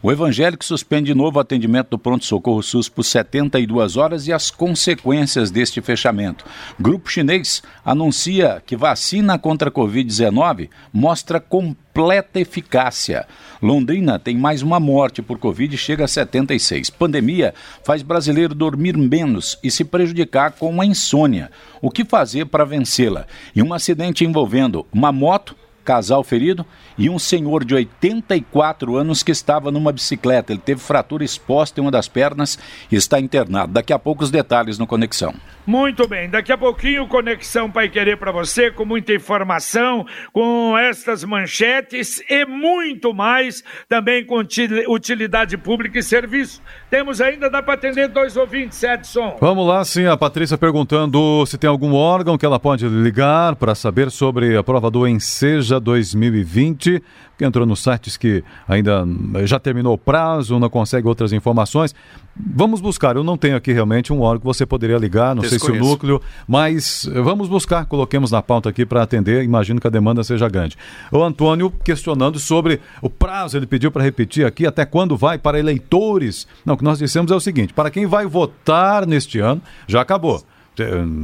O 0.00 0.12
evangélico 0.12 0.64
suspende 0.64 1.06
de 1.06 1.14
novo 1.14 1.38
o 1.38 1.40
atendimento 1.40 1.90
do 1.90 1.98
pronto-socorro 1.98 2.62
SUS 2.62 2.88
por 2.88 3.02
72 3.02 3.96
horas 3.96 4.28
e 4.28 4.32
as 4.32 4.48
consequências 4.48 5.50
deste 5.50 5.80
fechamento. 5.80 6.44
Grupo 6.78 7.10
chinês 7.10 7.62
anuncia 7.84 8.62
que 8.64 8.76
vacina 8.76 9.36
contra 9.38 9.70
a 9.70 9.72
Covid-19 9.72 10.68
mostra 10.92 11.40
completa 11.40 12.38
eficácia. 12.38 13.26
Londrina 13.60 14.20
tem 14.20 14.36
mais 14.36 14.62
uma 14.62 14.78
morte 14.78 15.20
por 15.20 15.36
Covid 15.36 15.74
e 15.74 15.78
chega 15.78 16.04
a 16.04 16.08
76. 16.08 16.90
Pandemia 16.90 17.52
faz 17.82 18.00
brasileiro 18.00 18.54
dormir 18.54 18.96
menos 18.96 19.58
e 19.64 19.70
se 19.70 19.84
prejudicar 19.84 20.52
com 20.52 20.80
a 20.80 20.86
insônia. 20.86 21.50
O 21.82 21.90
que 21.90 22.04
fazer 22.04 22.46
para 22.46 22.64
vencê-la? 22.64 23.26
E 23.52 23.60
um 23.60 23.74
acidente 23.74 24.24
envolvendo 24.24 24.86
uma 24.92 25.10
moto 25.10 25.56
casal 25.88 26.22
ferido 26.22 26.66
e 26.98 27.08
um 27.08 27.18
senhor 27.18 27.64
de 27.64 27.74
84 27.74 28.94
anos 28.94 29.22
que 29.22 29.32
estava 29.32 29.70
numa 29.70 29.90
bicicleta. 29.90 30.52
Ele 30.52 30.60
teve 30.60 30.82
fratura 30.82 31.24
exposta 31.24 31.80
em 31.80 31.82
uma 31.82 31.90
das 31.90 32.06
pernas 32.06 32.58
e 32.92 32.96
está 32.96 33.18
internado. 33.18 33.72
Daqui 33.72 33.90
a 33.90 33.98
pouco 33.98 34.22
os 34.22 34.30
detalhes 34.30 34.78
no 34.78 34.86
Conexão. 34.86 35.32
Muito 35.66 36.06
bem, 36.08 36.28
daqui 36.28 36.50
a 36.52 36.56
pouquinho 36.58 37.06
Conexão 37.08 37.70
Pai 37.70 37.88
Querer 37.88 38.16
para 38.16 38.32
você, 38.32 38.70
com 38.70 38.86
muita 38.86 39.12
informação, 39.14 40.06
com 40.32 40.76
estas 40.76 41.24
manchetes 41.24 42.22
e 42.28 42.44
muito 42.46 43.12
mais, 43.12 43.62
também 43.86 44.24
com 44.24 44.42
utilidade 44.88 45.56
pública 45.58 45.98
e 45.98 46.02
serviço. 46.02 46.62
Temos 46.90 47.20
ainda, 47.20 47.50
dá 47.50 47.62
para 47.62 47.74
atender 47.74 48.08
dois 48.08 48.36
ouvintes, 48.36 48.82
Edson. 48.82 49.36
Vamos 49.40 49.66
lá, 49.66 49.84
sim, 49.84 50.06
a 50.06 50.16
Patrícia 50.16 50.56
perguntando 50.56 51.44
se 51.46 51.58
tem 51.58 51.68
algum 51.68 51.94
órgão 51.94 52.38
que 52.38 52.46
ela 52.46 52.58
pode 52.58 52.88
ligar 52.88 53.54
para 53.56 53.74
saber 53.74 54.10
sobre 54.10 54.56
a 54.56 54.62
prova 54.62 54.90
do 54.90 55.06
Enseja 55.06 55.77
2020 55.78 57.02
que 57.38 57.44
entrou 57.44 57.64
nos 57.64 57.80
sites 57.80 58.16
que 58.16 58.42
ainda 58.66 59.06
já 59.44 59.60
terminou 59.60 59.94
o 59.94 59.98
prazo, 59.98 60.58
não 60.58 60.68
consegue 60.68 61.06
outras 61.06 61.32
informações. 61.32 61.94
Vamos 62.36 62.80
buscar. 62.80 63.14
Eu 63.14 63.22
não 63.22 63.36
tenho 63.36 63.56
aqui 63.56 63.72
realmente 63.72 64.12
um 64.12 64.20
órgão 64.20 64.40
que 64.40 64.46
você 64.46 64.66
poderia 64.66 64.98
ligar, 64.98 65.36
não 65.36 65.42
Desconheço. 65.42 65.66
sei 65.66 65.74
se 65.76 65.80
o 65.80 65.84
núcleo, 65.84 66.20
mas 66.48 67.08
vamos 67.22 67.48
buscar. 67.48 67.86
Coloquemos 67.86 68.32
na 68.32 68.42
pauta 68.42 68.68
aqui 68.68 68.84
para 68.84 69.04
atender. 69.04 69.44
Imagino 69.44 69.80
que 69.80 69.86
a 69.86 69.90
demanda 69.90 70.24
seja 70.24 70.48
grande. 70.48 70.76
O 71.12 71.22
Antônio 71.22 71.72
questionando 71.84 72.40
sobre 72.40 72.80
o 73.00 73.08
prazo, 73.08 73.56
ele 73.56 73.66
pediu 73.66 73.92
para 73.92 74.02
repetir 74.02 74.44
aqui 74.44 74.66
até 74.66 74.84
quando 74.84 75.16
vai 75.16 75.38
para 75.38 75.60
eleitores. 75.60 76.46
Não, 76.66 76.74
o 76.74 76.76
que 76.76 76.84
nós 76.84 76.98
dissemos 76.98 77.30
é 77.30 77.36
o 77.36 77.40
seguinte: 77.40 77.72
para 77.72 77.90
quem 77.90 78.04
vai 78.04 78.26
votar 78.26 79.06
neste 79.06 79.38
ano, 79.38 79.62
já 79.86 80.00
acabou 80.00 80.44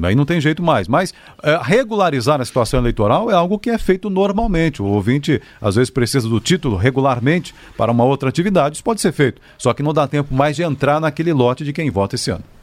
aí 0.03 0.15
não 0.15 0.25
tem 0.25 0.41
jeito 0.41 0.63
mais. 0.63 0.89
Mas 0.89 1.13
é, 1.43 1.59
regularizar 1.63 2.41
a 2.41 2.45
situação 2.45 2.81
eleitoral 2.81 3.31
é 3.31 3.35
algo 3.35 3.59
que 3.59 3.71
é 3.71 3.79
feito 3.79 4.09
normalmente. 4.11 4.83
O 4.83 4.87
ouvinte 4.87 5.41
às 5.61 5.77
vezes 5.77 5.91
precisa 5.91 6.29
do 6.29 6.41
título 6.41 6.77
regularmente 6.77 7.55
para 7.77 7.93
uma 7.93 8.05
outra 8.05 8.29
atividade, 8.29 8.77
isso 8.77 8.85
pode 8.85 9.01
ser 9.01 9.13
feito. 9.13 9.41
Só 9.59 9.73
que 9.73 9.83
não 9.83 9.93
dá 9.93 10.07
tempo 10.07 10.35
mais 10.35 10.57
de 10.57 10.63
entrar 10.63 11.01
naquele 11.01 11.33
lote 11.33 11.65
de 11.65 11.73
quem 11.73 11.91
vota 11.91 12.15
esse 12.15 12.31
ano. 12.31 12.54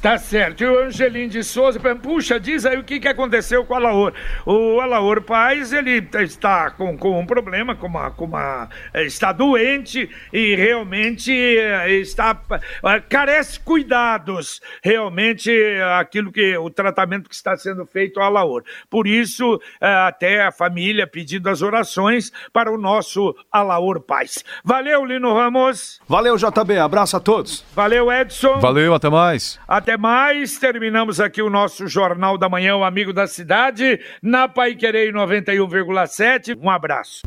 Tá 0.00 0.18
certo. 0.18 0.62
E 0.62 0.66
o 0.66 0.80
Angelim 0.80 1.28
de 1.28 1.42
Souza, 1.42 1.80
puxa, 1.96 2.38
diz 2.38 2.66
aí 2.66 2.78
o 2.78 2.84
que, 2.84 3.00
que 3.00 3.08
aconteceu 3.08 3.64
com 3.64 3.74
o 3.74 3.76
Alaor. 3.76 4.12
O 4.44 4.80
Alaor 4.80 5.22
Paz, 5.22 5.72
ele 5.72 6.06
está 6.14 6.70
com, 6.70 6.96
com 6.96 7.18
um 7.18 7.26
problema, 7.26 7.74
com 7.74 7.86
uma, 7.86 8.10
com 8.10 8.24
uma, 8.24 8.68
eh, 8.92 9.04
está 9.04 9.32
doente 9.32 10.10
e 10.32 10.54
realmente 10.54 11.32
eh, 11.32 11.90
está, 12.00 12.40
eh, 12.84 13.00
carece 13.08 13.60
cuidados, 13.60 14.60
realmente 14.82 15.50
aquilo 15.98 16.32
que, 16.32 16.56
o 16.56 16.70
tratamento 16.70 17.28
que 17.28 17.34
está 17.34 17.56
sendo 17.56 17.86
feito 17.86 18.20
ao 18.20 18.26
Alaor. 18.26 18.62
Por 18.90 19.06
isso, 19.06 19.60
até 19.80 20.42
a 20.42 20.52
família 20.52 21.06
pedindo 21.06 21.48
as 21.48 21.62
orações 21.62 22.32
para 22.52 22.70
o 22.70 22.78
nosso 22.78 23.34
Alaor 23.50 24.00
Paz. 24.00 24.44
Valeu, 24.64 25.04
Lino 25.04 25.34
Ramos. 25.34 26.00
Valeu, 26.08 26.36
JB. 26.36 26.78
Abraço 26.78 27.16
a 27.16 27.20
todos. 27.20 27.64
Valeu, 27.74 28.10
Edson. 28.10 28.58
Valeu, 28.58 28.94
até 28.94 29.08
mais. 29.08 29.58
Até 29.72 29.96
mais. 29.96 30.58
Terminamos 30.58 31.18
aqui 31.18 31.40
o 31.40 31.48
nosso 31.48 31.86
Jornal 31.86 32.36
da 32.36 32.46
Manhã, 32.46 32.76
o 32.76 32.84
Amigo 32.84 33.10
da 33.10 33.26
Cidade, 33.26 33.98
na 34.22 34.46
Pai 34.46 34.74
Querer 34.74 35.14
91,7. 35.14 36.58
Um 36.62 36.68
abraço. 36.68 37.22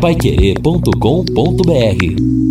Paiquerê.com.br 0.00 2.49